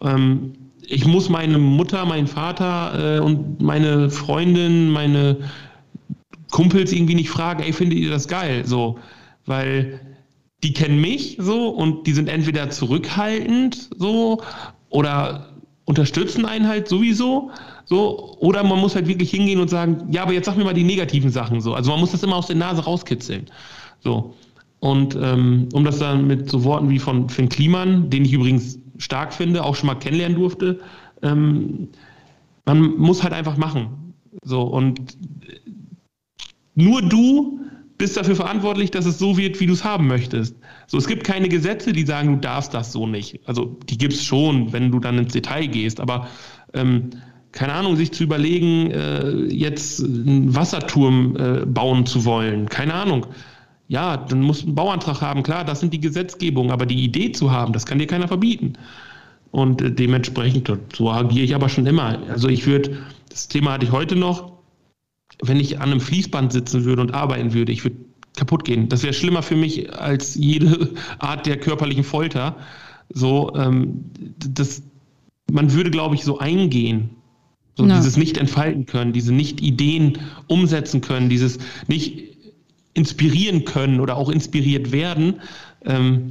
[0.00, 0.54] Ähm,
[0.88, 5.36] ich muss meine Mutter, meinen Vater äh, und meine Freundin, meine
[6.50, 8.64] Kumpels irgendwie nicht fragen, ey, findet ihr das geil?
[8.66, 8.98] So,
[9.44, 10.00] weil
[10.62, 14.42] die kennen mich so und die sind entweder zurückhaltend so
[14.88, 15.50] oder
[15.84, 17.50] unterstützen einen halt sowieso
[17.84, 20.74] so oder man muss halt wirklich hingehen und sagen, ja, aber jetzt sag mir mal
[20.74, 21.74] die negativen Sachen so.
[21.74, 23.46] Also man muss das immer aus der Nase rauskitzeln.
[24.00, 24.34] So.
[24.80, 28.78] Und ähm, um das dann mit so Worten wie von Finn Kliman, den ich übrigens
[28.98, 30.80] stark finde, auch schon mal kennenlernen durfte,
[31.22, 31.88] ähm,
[32.64, 34.14] man muss halt einfach machen.
[34.42, 35.16] So und
[36.76, 37.60] nur du
[37.98, 40.54] bist dafür verantwortlich, dass es so wird, wie du es haben möchtest.
[40.86, 43.40] So, es gibt keine Gesetze, die sagen, du darfst das so nicht.
[43.46, 46.28] Also die gibt es schon, wenn du dann ins Detail gehst, aber
[46.74, 47.10] ähm,
[47.52, 53.26] keine Ahnung, sich zu überlegen, äh, jetzt einen Wasserturm äh, bauen zu wollen, keine Ahnung.
[53.88, 57.32] Ja, dann musst du einen Bauantrag haben, klar, das sind die Gesetzgebungen, aber die Idee
[57.32, 58.74] zu haben, das kann dir keiner verbieten.
[59.52, 62.18] Und äh, dementsprechend, so agiere ich aber schon immer.
[62.28, 62.98] Also ich würde,
[63.30, 64.55] das Thema hatte ich heute noch,
[65.42, 67.96] wenn ich an einem Fließband sitzen würde und arbeiten würde, ich würde
[68.36, 68.88] kaputt gehen.
[68.88, 72.56] Das wäre schlimmer für mich als jede Art der körperlichen Folter.
[73.08, 74.04] So, ähm,
[74.38, 74.82] das,
[75.50, 77.10] man würde, glaube ich, so eingehen.
[77.76, 77.96] So ja.
[77.96, 81.58] dieses nicht entfalten können, diese nicht Ideen umsetzen können, dieses
[81.88, 82.36] nicht
[82.94, 85.40] inspirieren können oder auch inspiriert werden.
[85.84, 86.28] Ähm,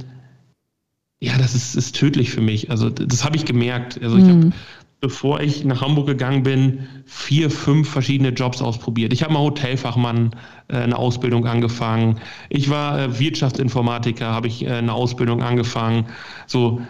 [1.20, 2.70] ja, das ist, ist tödlich für mich.
[2.70, 4.02] Also das habe ich gemerkt.
[4.02, 4.28] Also ich mhm.
[4.28, 4.52] habe
[5.00, 9.12] bevor ich nach Hamburg gegangen bin, vier, fünf verschiedene Jobs ausprobiert.
[9.12, 10.30] Ich habe mal Hotelfachmann
[10.68, 12.18] äh, eine Ausbildung angefangen.
[12.48, 16.06] Ich war äh, Wirtschaftsinformatiker, habe ich äh, eine Ausbildung angefangen.
[16.46, 16.80] So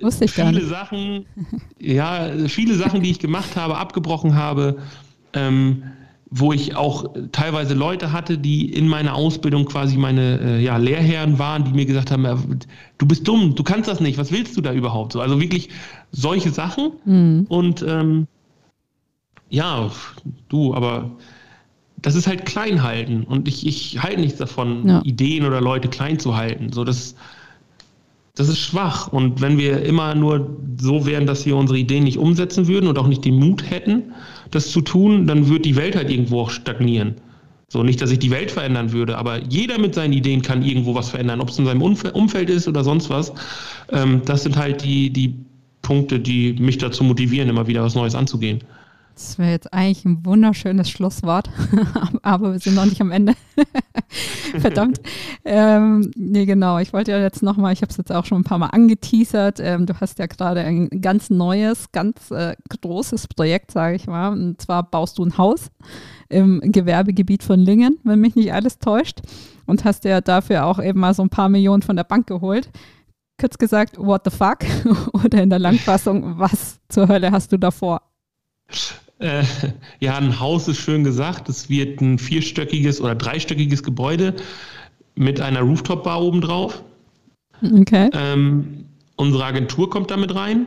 [0.00, 1.26] Wusste ich viele Sachen,
[1.78, 4.78] ja, viele Sachen, die ich gemacht habe, abgebrochen habe.
[5.32, 5.82] Ähm,
[6.32, 11.40] wo ich auch teilweise Leute hatte, die in meiner Ausbildung quasi meine äh, ja, Lehrherren
[11.40, 12.60] waren, die mir gesagt haben,
[12.98, 15.12] du bist dumm, du kannst das nicht, was willst du da überhaupt?
[15.12, 15.70] So, also wirklich
[16.12, 16.92] solche Sachen.
[17.04, 17.46] Mhm.
[17.48, 18.26] Und ähm,
[19.48, 19.90] ja,
[20.48, 21.10] du, aber
[22.02, 25.02] das ist halt klein halten und ich, ich halte nichts davon, ja.
[25.04, 26.72] Ideen oder Leute klein zu halten.
[26.72, 27.14] So, das,
[28.34, 29.08] das ist schwach.
[29.08, 32.98] Und wenn wir immer nur so wären, dass wir unsere Ideen nicht umsetzen würden und
[32.98, 34.12] auch nicht den Mut hätten,
[34.50, 37.16] das zu tun, dann wird die Welt halt irgendwo auch stagnieren.
[37.68, 40.94] So, nicht, dass ich die Welt verändern würde, aber jeder mit seinen Ideen kann irgendwo
[40.96, 43.32] was verändern, ob es in seinem Umfeld ist oder sonst was.
[43.92, 45.36] Ähm, das sind halt die, die
[45.90, 48.60] Punkte, die mich dazu motivieren, immer wieder was Neues anzugehen.
[49.12, 51.50] Das wäre jetzt eigentlich ein wunderschönes Schlusswort,
[52.22, 53.34] aber wir sind noch nicht am Ende.
[54.60, 55.00] Verdammt.
[55.44, 56.78] ähm, nee, genau.
[56.78, 59.58] Ich wollte ja jetzt nochmal, ich habe es jetzt auch schon ein paar Mal angeteasert.
[59.58, 64.28] Ähm, du hast ja gerade ein ganz neues, ganz äh, großes Projekt, sage ich mal.
[64.28, 65.72] Und zwar baust du ein Haus
[66.28, 69.22] im Gewerbegebiet von Lingen, wenn mich nicht alles täuscht.
[69.66, 72.70] Und hast ja dafür auch eben mal so ein paar Millionen von der Bank geholt
[73.40, 74.58] kurz gesagt, what the fuck?
[75.24, 78.02] Oder in der Langfassung, was zur Hölle hast du davor?
[79.18, 79.44] Äh,
[79.98, 81.48] ja, ein Haus ist schön gesagt.
[81.48, 84.34] Es wird ein vierstöckiges oder dreistöckiges Gebäude
[85.14, 86.82] mit einer Rooftop-Bar obendrauf.
[87.62, 88.08] Okay.
[88.14, 88.86] Ähm,
[89.16, 90.66] unsere Agentur kommt damit rein.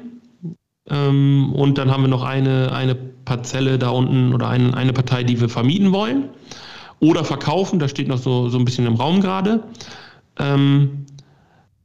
[0.90, 5.24] Ähm, und dann haben wir noch eine, eine Parzelle da unten oder ein, eine Partei,
[5.24, 6.30] die wir vermieten wollen.
[7.00, 9.64] Oder verkaufen, das steht noch so, so ein bisschen im Raum gerade.
[10.38, 11.06] Ähm,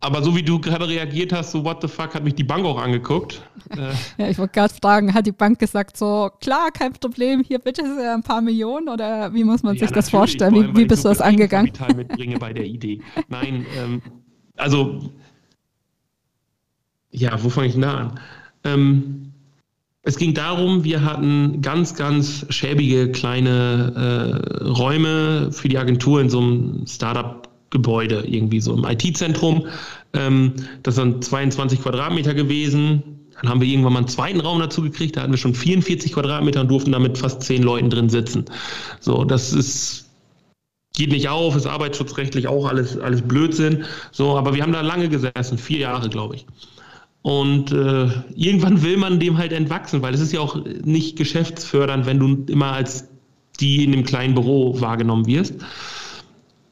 [0.00, 2.64] aber so wie du gerade reagiert hast, so what the fuck, hat mich die Bank
[2.64, 3.42] auch angeguckt.
[4.18, 7.82] ja, ich wollte gerade fragen, hat die Bank gesagt so, klar, kein Problem, hier bitte
[8.14, 10.54] ein paar Millionen oder wie muss man ja, sich das vorstellen?
[10.54, 11.72] Wie, wie bist du das angegangen?
[11.72, 13.00] Kapital mitbringe bei der Idee.
[13.28, 14.02] Nein, ähm,
[14.56, 15.10] also
[17.10, 18.20] ja, wo fange ich denn da an?
[18.64, 19.32] Ähm,
[20.02, 26.30] es ging darum, wir hatten ganz, ganz schäbige kleine äh, Räume für die Agentur in
[26.30, 29.66] so einem Startup Gebäude, irgendwie so im IT-Zentrum.
[30.14, 33.02] Ähm, das sind 22 Quadratmeter gewesen.
[33.40, 36.12] Dann haben wir irgendwann mal einen zweiten Raum dazu gekriegt, da hatten wir schon 44
[36.12, 38.46] Quadratmeter und durften da mit fast zehn Leuten drin sitzen.
[39.00, 40.06] So, das ist
[40.98, 43.84] geht nicht auf, ist arbeitsschutzrechtlich auch alles, alles Blödsinn.
[44.10, 46.46] So, aber wir haben da lange gesessen, vier Jahre, glaube ich.
[47.22, 52.06] Und äh, irgendwann will man dem halt entwachsen, weil es ist ja auch nicht geschäftsfördernd,
[52.06, 53.08] wenn du immer als
[53.60, 55.54] die in dem kleinen Büro wahrgenommen wirst.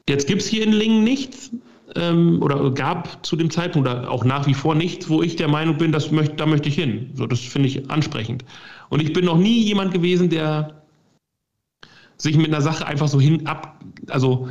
[0.09, 1.51] Jetzt gibt es hier in Lingen nichts
[1.95, 5.47] ähm, oder gab zu dem Zeitpunkt oder auch nach wie vor nichts, wo ich der
[5.47, 7.11] Meinung bin, das möcht, da möchte ich hin.
[7.13, 8.45] So, das finde ich ansprechend.
[8.89, 10.83] Und ich bin noch nie jemand gewesen, der
[12.17, 14.49] sich mit einer Sache einfach so hin ab, also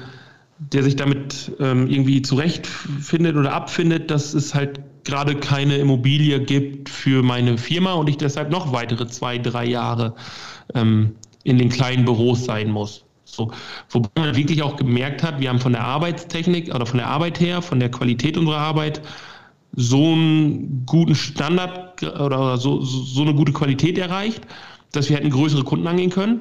[0.58, 6.88] der sich damit ähm, irgendwie zurechtfindet oder abfindet, dass es halt gerade keine Immobilie gibt
[6.88, 10.14] für meine Firma und ich deshalb noch weitere zwei, drei Jahre
[10.74, 13.05] ähm, in den kleinen Büros sein muss.
[13.26, 13.50] So,
[13.90, 17.40] wobei man wirklich auch gemerkt hat, wir haben von der Arbeitstechnik oder von der Arbeit
[17.40, 19.02] her, von der Qualität unserer Arbeit
[19.74, 24.46] so einen guten Standard oder so, so eine gute Qualität erreicht,
[24.92, 26.40] dass wir hätten größere Kunden angehen können.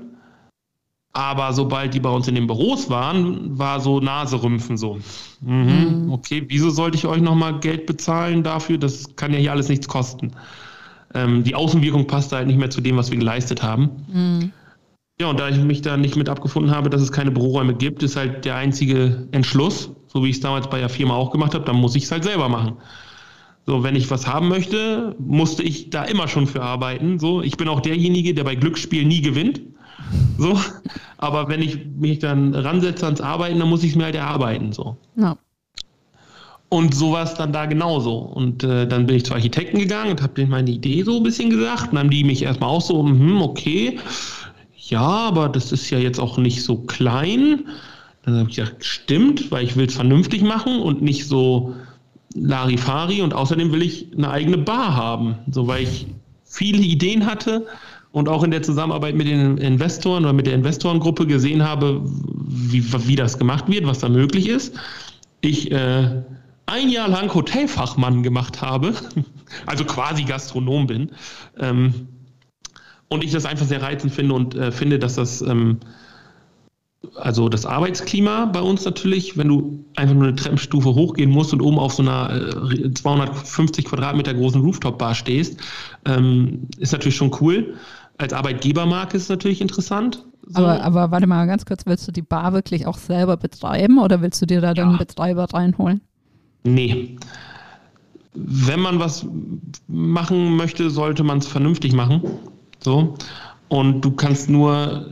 [1.11, 4.99] Aber sobald die bei uns in den Büros waren, war so Naserümpfen so.
[5.41, 6.11] Mhm, mhm.
[6.11, 8.77] Okay, wieso sollte ich euch nochmal Geld bezahlen dafür?
[8.77, 10.33] Das kann ja hier alles nichts kosten.
[11.13, 13.89] Ähm, die Außenwirkung passt halt nicht mehr zu dem, was wir geleistet haben.
[14.11, 14.51] Mhm.
[15.19, 18.03] Ja, und da ich mich da nicht mit abgefunden habe, dass es keine Büroräume gibt,
[18.03, 21.53] ist halt der einzige Entschluss, so wie ich es damals bei der Firma auch gemacht
[21.53, 22.73] habe, dann muss ich es halt selber machen.
[23.65, 27.17] So, wenn ich was haben möchte, musste ich da immer schon für arbeiten.
[27.17, 29.61] So, ich bin auch derjenige, der bei Glücksspiel nie gewinnt.
[30.37, 30.59] So,
[31.17, 34.73] aber wenn ich mich dann ransetze ans Arbeiten, dann muss ich es mir halt erarbeiten.
[34.73, 34.97] So.
[35.15, 35.37] Ja.
[36.67, 38.17] Und so war es dann da genauso.
[38.17, 41.23] Und äh, dann bin ich zu Architekten gegangen und habe denen meine Idee so ein
[41.23, 41.83] bisschen gesagt.
[41.83, 43.97] Und dann haben die mich erstmal auch so, hm, okay,
[44.89, 47.65] ja, aber das ist ja jetzt auch nicht so klein.
[48.23, 51.75] Dann habe ich gesagt, stimmt, weil ich will es vernünftig machen und nicht so
[52.35, 56.07] Larifari und außerdem will ich eine eigene Bar haben, so weil ich
[56.43, 57.65] viele Ideen hatte
[58.11, 62.83] und auch in der Zusammenarbeit mit den Investoren oder mit der Investorengruppe gesehen habe, wie,
[63.07, 64.75] wie das gemacht wird, was da möglich ist.
[65.41, 66.23] Ich äh,
[66.65, 68.93] ein Jahr lang Hotelfachmann gemacht habe,
[69.65, 71.11] also quasi Gastronom bin.
[71.59, 72.07] Ähm,
[73.15, 75.79] und ich das einfach sehr reizend finde und äh, finde, dass das, ähm,
[77.15, 81.61] also das Arbeitsklima bei uns natürlich, wenn du einfach nur eine Treppenstufe hochgehen musst und
[81.61, 82.29] oben auf so einer
[82.71, 85.59] äh, 250 Quadratmeter großen Rooftop-Bar stehst,
[86.05, 87.75] ähm, ist natürlich schon cool.
[88.17, 90.23] Als Arbeitgebermarke ist es natürlich interessant.
[90.47, 90.59] So.
[90.59, 94.21] Aber, aber warte mal ganz kurz, willst du die Bar wirklich auch selber betreiben oder
[94.21, 94.73] willst du dir da ja.
[94.73, 96.01] dann einen Betreiber reinholen?
[96.63, 97.17] Nee.
[98.33, 99.25] Wenn man was
[99.87, 102.21] machen möchte, sollte man es vernünftig machen.
[102.85, 103.15] So.
[103.67, 105.07] Und du kannst nur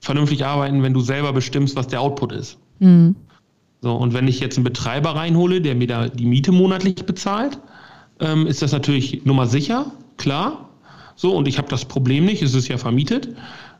[0.00, 2.58] vernünftig arbeiten, wenn du selber bestimmst, was der Output ist.
[2.80, 3.14] Mhm.
[3.82, 7.58] So, und wenn ich jetzt einen Betreiber reinhole, der mir da die Miete monatlich bezahlt,
[8.20, 10.70] ähm, ist das natürlich Nummer sicher, klar.
[11.14, 13.28] So, und ich habe das Problem nicht, es ist ja vermietet.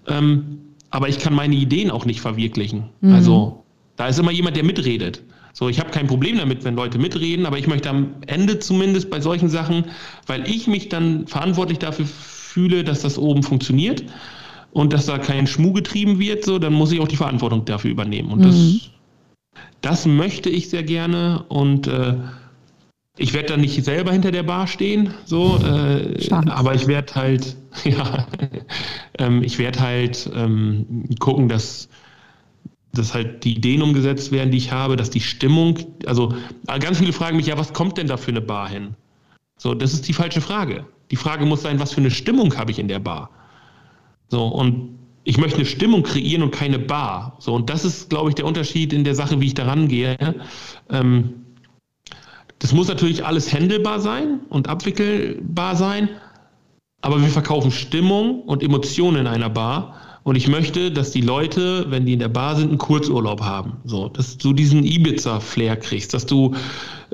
[0.06, 0.58] Ähm,
[0.90, 2.90] aber ich kann meine Ideen auch nicht verwirklichen.
[3.00, 3.14] Mhm.
[3.14, 3.64] Also
[3.96, 5.22] da ist immer jemand, der mitredet.
[5.54, 9.08] So, ich habe kein Problem damit, wenn Leute mitreden, aber ich möchte am Ende zumindest
[9.08, 9.86] bei solchen Sachen,
[10.26, 12.06] weil ich mich dann verantwortlich dafür
[12.54, 14.04] fühle, dass das oben funktioniert
[14.72, 17.90] und dass da kein Schmuh getrieben wird, so, dann muss ich auch die Verantwortung dafür
[17.90, 18.30] übernehmen.
[18.30, 18.44] Und mhm.
[18.44, 18.90] das,
[19.80, 22.14] das möchte ich sehr gerne und äh,
[23.16, 27.56] ich werde dann nicht selber hinter der Bar stehen, so, äh, aber ich werde halt,
[27.84, 28.26] ja,
[29.18, 31.88] ähm, ich werde halt ähm, gucken, dass,
[32.92, 36.34] dass halt die Ideen umgesetzt werden, die ich habe, dass die Stimmung, also
[36.66, 38.94] ganz viele fragen mich ja, was kommt denn da für eine Bar hin?
[39.56, 40.86] So, das ist die falsche Frage.
[41.10, 43.30] Die Frage muss sein, was für eine Stimmung habe ich in der Bar?
[44.28, 47.36] So, und ich möchte eine Stimmung kreieren und keine Bar.
[47.38, 50.16] So, und das ist, glaube ich, der Unterschied in der Sache, wie ich daran gehe.
[50.90, 51.44] Ähm,
[52.58, 56.08] das muss natürlich alles händelbar sein und abwickelbar sein,
[57.02, 60.00] aber wir verkaufen Stimmung und Emotionen in einer Bar.
[60.22, 63.76] Und ich möchte, dass die Leute, wenn die in der Bar sind, einen Kurzurlaub haben.
[63.84, 66.54] So, dass du diesen Ibiza-Flair kriegst, dass du,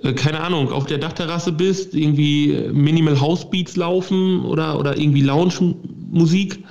[0.03, 5.23] äh, keine Ahnung, auf der Dachterrasse bist, irgendwie Minimal House Beats laufen oder, oder irgendwie
[5.23, 6.65] Lounge-Musik,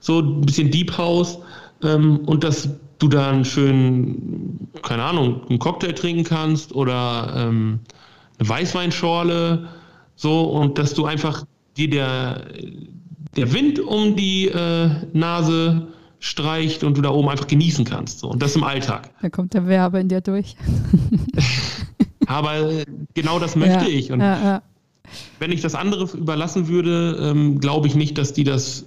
[0.00, 1.38] so ein bisschen Deep House
[1.82, 2.68] ähm, und dass
[2.98, 7.80] du dann schön, keine Ahnung, einen Cocktail trinken kannst oder ähm,
[8.38, 9.68] eine Weißweinschorle,
[10.16, 11.44] so und dass du einfach
[11.76, 12.42] dir der
[13.36, 18.20] der Wind um die äh, Nase streicht und du da oben einfach genießen kannst.
[18.20, 18.28] So.
[18.28, 19.10] Und das im Alltag.
[19.22, 20.56] Da kommt der Werbe in dir durch.
[22.28, 24.12] Aber genau das möchte ja, ich.
[24.12, 24.62] Und ja, ja.
[25.38, 28.84] wenn ich das andere überlassen würde, ähm, glaube ich nicht, dass die das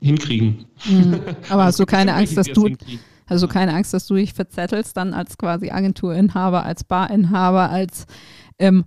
[0.00, 0.66] hinkriegen.
[0.84, 1.20] Mhm.
[1.48, 2.68] Aber hast du keine Angst, dass du
[3.26, 8.06] also keine Angst, dass du dich verzettelst dann als quasi Agenturinhaber, als Barinhaber, als
[8.58, 8.84] ähm,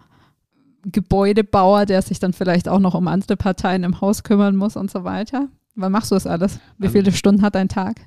[0.86, 4.91] Gebäudebauer, der sich dann vielleicht auch noch um andere Parteien im Haus kümmern muss und
[4.91, 5.47] so weiter?
[5.76, 6.59] Wann machst du das alles?
[6.78, 8.01] Wie viele ähm, Stunden hat dein Tag?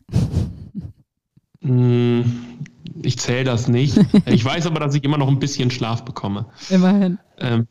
[3.02, 3.98] Ich zähle das nicht.
[4.26, 6.46] Ich weiß aber, dass ich immer noch ein bisschen Schlaf bekomme.
[6.70, 7.18] Immerhin.
[7.38, 7.66] Ähm,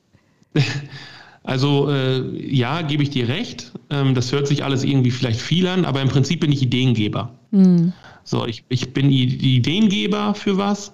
[1.43, 2.21] also äh,
[2.53, 3.71] ja, gebe ich dir recht.
[3.89, 7.31] Ähm, das hört sich alles irgendwie vielleicht viel an, aber im Prinzip bin ich Ideengeber.
[7.51, 7.93] Mhm.
[8.23, 10.93] So, ich, ich bin Ideengeber für was,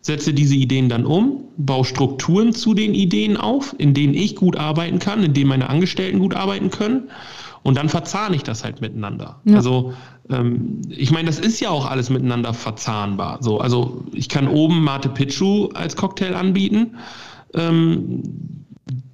[0.00, 4.56] setze diese Ideen dann um, baue Strukturen zu den Ideen auf, in denen ich gut
[4.56, 7.10] arbeiten kann, in denen meine Angestellten gut arbeiten können.
[7.62, 9.40] Und dann verzahne ich das halt miteinander.
[9.44, 9.56] Ja.
[9.56, 9.94] Also
[10.30, 13.38] ähm, ich meine, das ist ja auch alles miteinander verzahnbar.
[13.40, 16.96] So, also ich kann oben Mate Pichu als Cocktail anbieten.
[17.54, 18.22] Ähm,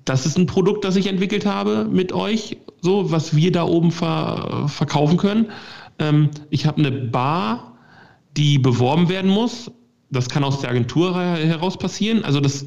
[0.04, 3.90] das ist ein Produkt, das ich entwickelt habe mit euch, so was wir da oben
[3.90, 5.50] ver verkaufen können.
[5.98, 7.74] Ähm, ich habe eine Bar,
[8.36, 9.70] die beworben werden muss.
[10.10, 12.24] Das kann aus der Agentur heraus passieren.
[12.24, 12.64] Also das,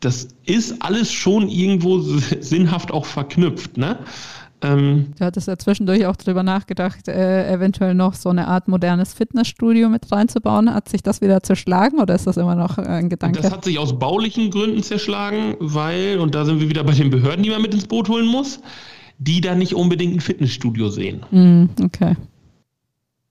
[0.00, 3.76] das ist alles schon irgendwo sinnhaft auch verknüpft.
[3.76, 3.98] Ne?
[4.62, 9.14] Ähm, du hattest ja zwischendurch auch drüber nachgedacht, äh, eventuell noch so eine Art modernes
[9.14, 10.72] Fitnessstudio mit reinzubauen.
[10.72, 13.40] Hat sich das wieder zerschlagen oder ist das immer noch ein Gedanke?
[13.40, 17.10] Das hat sich aus baulichen Gründen zerschlagen, weil, und da sind wir wieder bei den
[17.10, 18.60] Behörden, die man mit ins Boot holen muss,
[19.18, 21.24] die da nicht unbedingt ein Fitnessstudio sehen.
[21.30, 22.16] Mm, okay.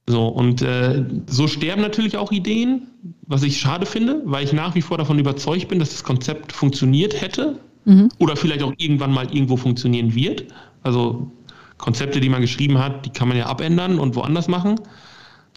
[0.08, 2.88] So, und äh, so sterben natürlich auch Ideen,
[3.28, 6.52] was ich schade finde, weil ich nach wie vor davon überzeugt bin, dass das Konzept
[6.52, 8.10] funktioniert hätte mhm.
[8.18, 10.46] oder vielleicht auch irgendwann mal irgendwo funktionieren wird.
[10.84, 11.32] Also
[11.78, 14.80] Konzepte, die man geschrieben hat, die kann man ja abändern und woanders machen.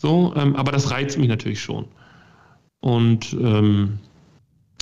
[0.00, 1.86] So, ähm, aber das reizt mich natürlich schon.
[2.80, 3.98] Und ähm,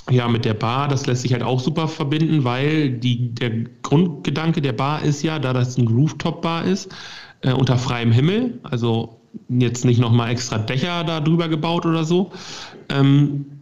[0.09, 3.51] ja, mit der Bar, das lässt sich halt auch super verbinden, weil die, der
[3.83, 6.95] Grundgedanke der Bar ist ja, da das ein Rooftop-Bar ist,
[7.43, 12.33] äh, unter freiem Himmel, also jetzt nicht nochmal extra Dächer da drüber gebaut oder so,
[12.89, 13.60] ähm,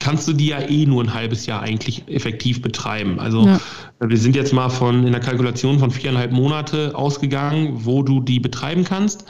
[0.00, 3.20] kannst du die ja eh nur ein halbes Jahr eigentlich effektiv betreiben.
[3.20, 3.60] Also ja.
[4.00, 8.40] wir sind jetzt mal von in der Kalkulation von viereinhalb Monate ausgegangen, wo du die
[8.40, 9.26] betreiben kannst.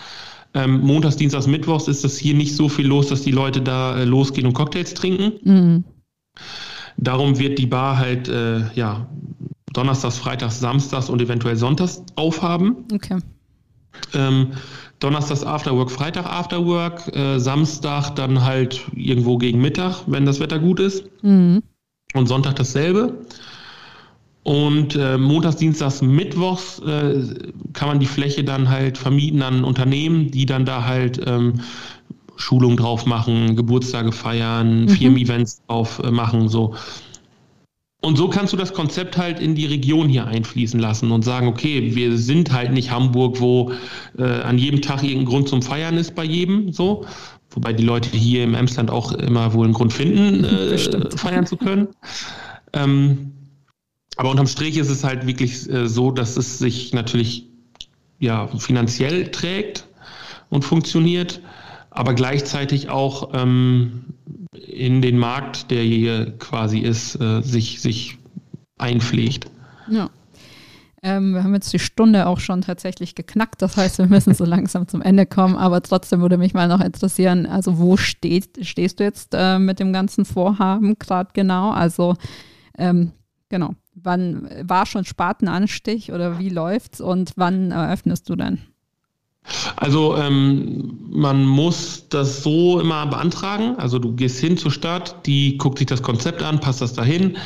[0.55, 3.99] Ähm, Montags, Dienstags, Mittwochs ist das hier nicht so viel los, dass die Leute da
[3.99, 5.33] äh, losgehen und Cocktails trinken.
[5.43, 5.85] Mhm.
[6.97, 9.09] Darum wird die Bar halt äh, ja
[9.73, 12.85] Donnerstags, Freitags, Samstags und eventuell Sonntags aufhaben.
[12.93, 13.19] Okay.
[14.15, 14.53] Ähm,
[15.01, 20.79] Donnerstags Afterwork, Freitag Afterwork, äh, Samstag dann halt irgendwo gegen Mittag, wenn das Wetter gut
[20.79, 21.05] ist.
[21.23, 21.63] Mhm.
[22.15, 23.15] Und Sonntag dasselbe.
[24.43, 27.23] Und äh, montags, dienstags, mittwochs äh,
[27.73, 31.61] kann man die Fläche dann halt vermieten an Unternehmen, die dann da halt ähm,
[32.37, 34.89] Schulungen drauf machen, Geburtstage feiern, mhm.
[34.89, 36.75] Firmen-Events drauf äh, machen, so.
[38.03, 41.47] Und so kannst du das Konzept halt in die Region hier einfließen lassen und sagen,
[41.47, 43.73] okay, wir sind halt nicht Hamburg, wo
[44.19, 47.05] äh, an jedem Tag irgendein Grund zum Feiern ist bei jedem, so.
[47.51, 50.79] Wobei die Leute hier im Emsland auch immer wohl einen Grund finden, äh,
[51.17, 51.89] feiern zu können.
[52.73, 53.33] Ähm,
[54.17, 57.49] aber unterm Strich ist es halt wirklich äh, so, dass es sich natürlich
[58.19, 59.87] ja, finanziell trägt
[60.49, 61.41] und funktioniert,
[61.91, 64.15] aber gleichzeitig auch ähm,
[64.53, 68.19] in den Markt, der hier quasi ist, äh, sich, sich
[68.79, 69.51] einpflegt.
[69.89, 70.11] Ja.
[71.03, 74.45] Ähm, wir haben jetzt die Stunde auch schon tatsächlich geknackt, das heißt, wir müssen so
[74.45, 79.01] langsam zum Ende kommen, aber trotzdem würde mich mal noch interessieren, also wo steht, stehst
[79.01, 81.71] du jetzt äh, mit dem ganzen Vorhaben gerade genau?
[81.71, 82.17] Also
[82.77, 83.13] ähm,
[83.49, 88.59] genau, wann war schon Spatenanstich oder wie läuft's und wann eröffnest du denn?
[89.77, 93.77] Also ähm, man muss das so immer beantragen.
[93.79, 97.37] Also du gehst hin zur Stadt, die guckt sich das Konzept an, passt das dahin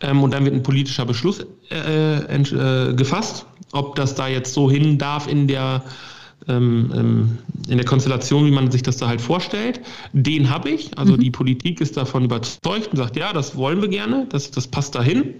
[0.00, 4.70] ähm, und dann wird ein politischer Beschluss äh, äh, gefasst, ob das da jetzt so
[4.70, 5.82] hin darf in der
[6.46, 7.38] ähm, ähm,
[7.68, 9.80] in der Konstellation, wie man sich das da halt vorstellt.
[10.12, 10.96] Den habe ich.
[10.98, 11.20] Also mhm.
[11.20, 14.94] die Politik ist davon überzeugt und sagt, ja, das wollen wir gerne, das, das passt
[14.94, 15.34] dahin.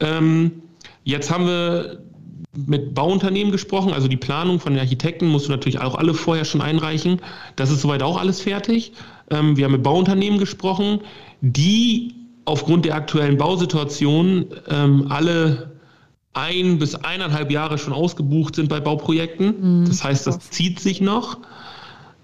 [0.00, 0.50] Ähm,
[1.04, 2.02] jetzt haben wir
[2.66, 6.44] mit Bauunternehmen gesprochen, also die Planung von den Architekten musst du natürlich auch alle vorher
[6.44, 7.20] schon einreichen.
[7.56, 8.92] Das ist soweit auch alles fertig.
[9.30, 11.00] Ähm, wir haben mit Bauunternehmen gesprochen,
[11.40, 15.72] die aufgrund der aktuellen Bausituation ähm, alle
[16.34, 19.80] ein bis eineinhalb Jahre schon ausgebucht sind bei Bauprojekten.
[19.80, 19.84] Mhm.
[19.86, 21.38] Das heißt, das zieht sich noch.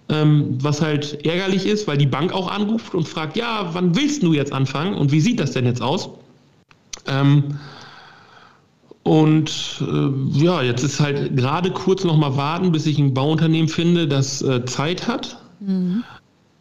[0.08, 4.24] Ähm, was halt ärgerlich ist, weil die Bank auch anruft und fragt, ja, wann willst
[4.24, 6.10] du jetzt anfangen und wie sieht das denn jetzt aus?
[7.06, 7.60] Ähm,
[9.02, 13.68] und äh, ja, jetzt ist halt gerade kurz noch mal warten, bis ich ein Bauunternehmen
[13.68, 15.38] finde, das äh, Zeit hat.
[15.60, 16.04] Mhm.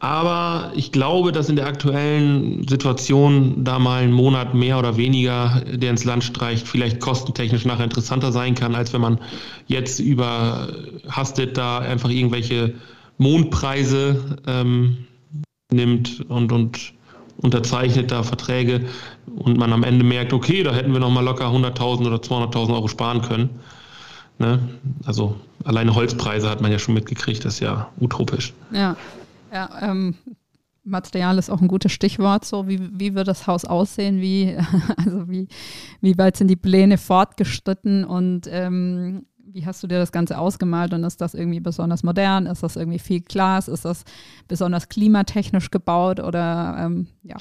[0.02, 5.62] Aber ich glaube, dass in der aktuellen Situation da mal ein Monat mehr oder weniger,
[5.66, 9.20] der ins Land streicht, vielleicht kostentechnisch nachher interessanter sein kann, als wenn man
[9.68, 10.70] jetzt über
[11.10, 12.76] Hastet da einfach irgendwelche
[13.18, 15.06] Mondpreise ähm,
[15.70, 16.94] nimmt und, und
[17.42, 18.86] unterzeichnet da Verträge
[19.26, 22.74] und man am Ende merkt, okay, da hätten wir noch mal locker 100.000 oder 200.000
[22.74, 23.50] Euro sparen können.
[24.38, 24.60] Ne?
[25.06, 28.54] Also alleine Holzpreise hat man ja schon mitgekriegt, das ist ja utopisch.
[28.72, 28.96] Ja.
[29.52, 30.16] Ja, ähm,
[30.84, 32.46] Material ist auch ein gutes Stichwort.
[32.46, 34.22] So, wie, wie wird das Haus aussehen?
[34.22, 34.58] Wie,
[34.98, 35.48] also wie,
[36.02, 40.94] wie weit sind die Pläne fortgeschritten und ähm, wie hast du dir das Ganze ausgemalt
[40.94, 42.46] und ist das irgendwie besonders modern?
[42.46, 43.68] Ist das irgendwie viel Glas?
[43.68, 44.04] Ist das
[44.48, 47.38] besonders klimatechnisch gebaut oder ähm, ja?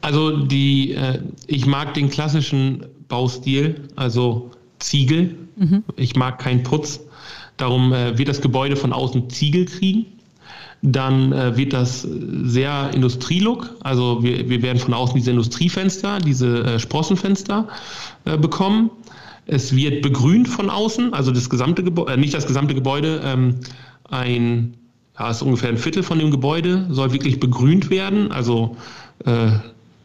[0.00, 5.36] Also die, äh, ich mag den klassischen Baustil, also Ziegel.
[5.56, 5.84] Mhm.
[5.96, 7.00] Ich mag keinen Putz.
[7.56, 10.06] Darum äh, wird das Gebäude von außen Ziegel kriegen.
[10.80, 13.76] Dann äh, wird das sehr Industrielook.
[13.82, 17.68] Also wir, wir werden von außen diese Industriefenster, diese äh, Sprossenfenster
[18.24, 18.90] äh, bekommen.
[19.52, 23.56] Es wird begrünt von außen, also das gesamte Gebäude, äh, nicht das gesamte Gebäude, ähm,
[24.08, 24.78] ein,
[25.18, 28.32] ja, ist ungefähr ein Viertel von dem Gebäude, soll wirklich begrünt werden.
[28.32, 28.78] Also
[29.26, 29.50] äh,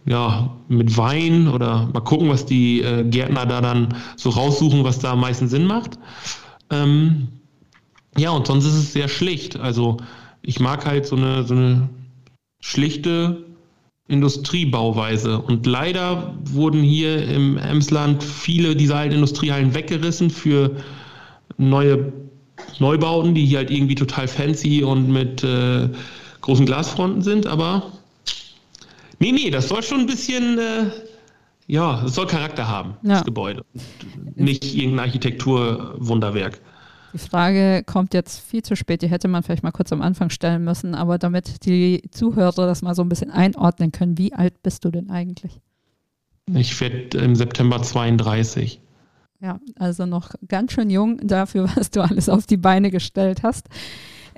[0.06, 5.00] ja, mit Wein oder mal gucken, was die äh, Gärtner da dann so raussuchen, was
[5.00, 5.98] da am meisten Sinn macht.
[6.70, 7.30] Ähm,
[8.18, 9.58] ja, und sonst ist es sehr schlicht.
[9.58, 9.96] Also
[10.42, 11.88] ich mag halt so eine, so eine
[12.60, 13.46] schlichte
[14.08, 15.40] Industriebauweise.
[15.40, 20.78] Und leider wurden hier im Emsland viele dieser alten Industriehallen weggerissen für
[21.58, 22.14] neue
[22.80, 25.90] Neubauten, die hier halt irgendwie total fancy und mit äh,
[26.42, 27.48] großen Glasfronten sind.
[27.48, 27.92] Aber
[29.20, 30.86] nee, nee, das soll schon ein bisschen, äh,
[31.68, 33.16] ja, es soll Charakter haben, ja.
[33.16, 33.66] das Gebäude.
[34.36, 36.62] Nicht irgendein Architekturwunderwerk.
[37.14, 40.30] Die Frage kommt jetzt viel zu spät, die hätte man vielleicht mal kurz am Anfang
[40.30, 44.62] stellen müssen, aber damit die Zuhörer das mal so ein bisschen einordnen können, wie alt
[44.62, 45.60] bist du denn eigentlich?
[46.54, 48.82] Ich werde im September 32.
[49.40, 53.68] Ja, also noch ganz schön jung dafür, was du alles auf die Beine gestellt hast.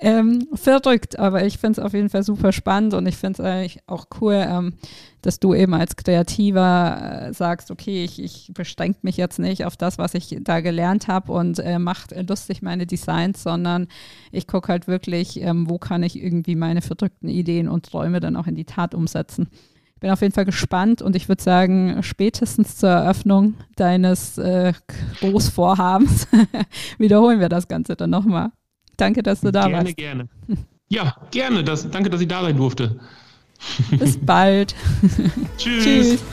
[0.02, 3.46] Ähm, verrückt, aber ich finde es auf jeden Fall super spannend und ich finde es
[3.46, 4.74] eigentlich auch cool, ähm,
[5.22, 9.76] dass du eben als Kreativer äh, sagst, okay, ich, ich beschränke mich jetzt nicht auf
[9.76, 13.90] das, was ich da gelernt habe und äh, macht lustig meine Designs, sondern
[14.32, 18.38] ich gucke halt wirklich, ähm, wo kann ich irgendwie meine verrückten Ideen und Träume dann
[18.38, 19.50] auch in die Tat umsetzen.
[19.96, 24.72] Ich bin auf jeden Fall gespannt und ich würde sagen, spätestens zur Eröffnung deines äh,
[25.20, 26.30] Großvorhabens
[26.98, 28.52] wiederholen wir das Ganze dann nochmal.
[29.00, 29.98] Danke, dass du da gerne, warst.
[29.98, 30.60] Gerne, gerne.
[30.90, 31.64] Ja, gerne.
[31.64, 33.00] Das, danke, dass ich da sein durfte.
[33.92, 34.76] Bis bald.
[35.58, 35.84] Tschüss.
[35.84, 36.24] Tschüss.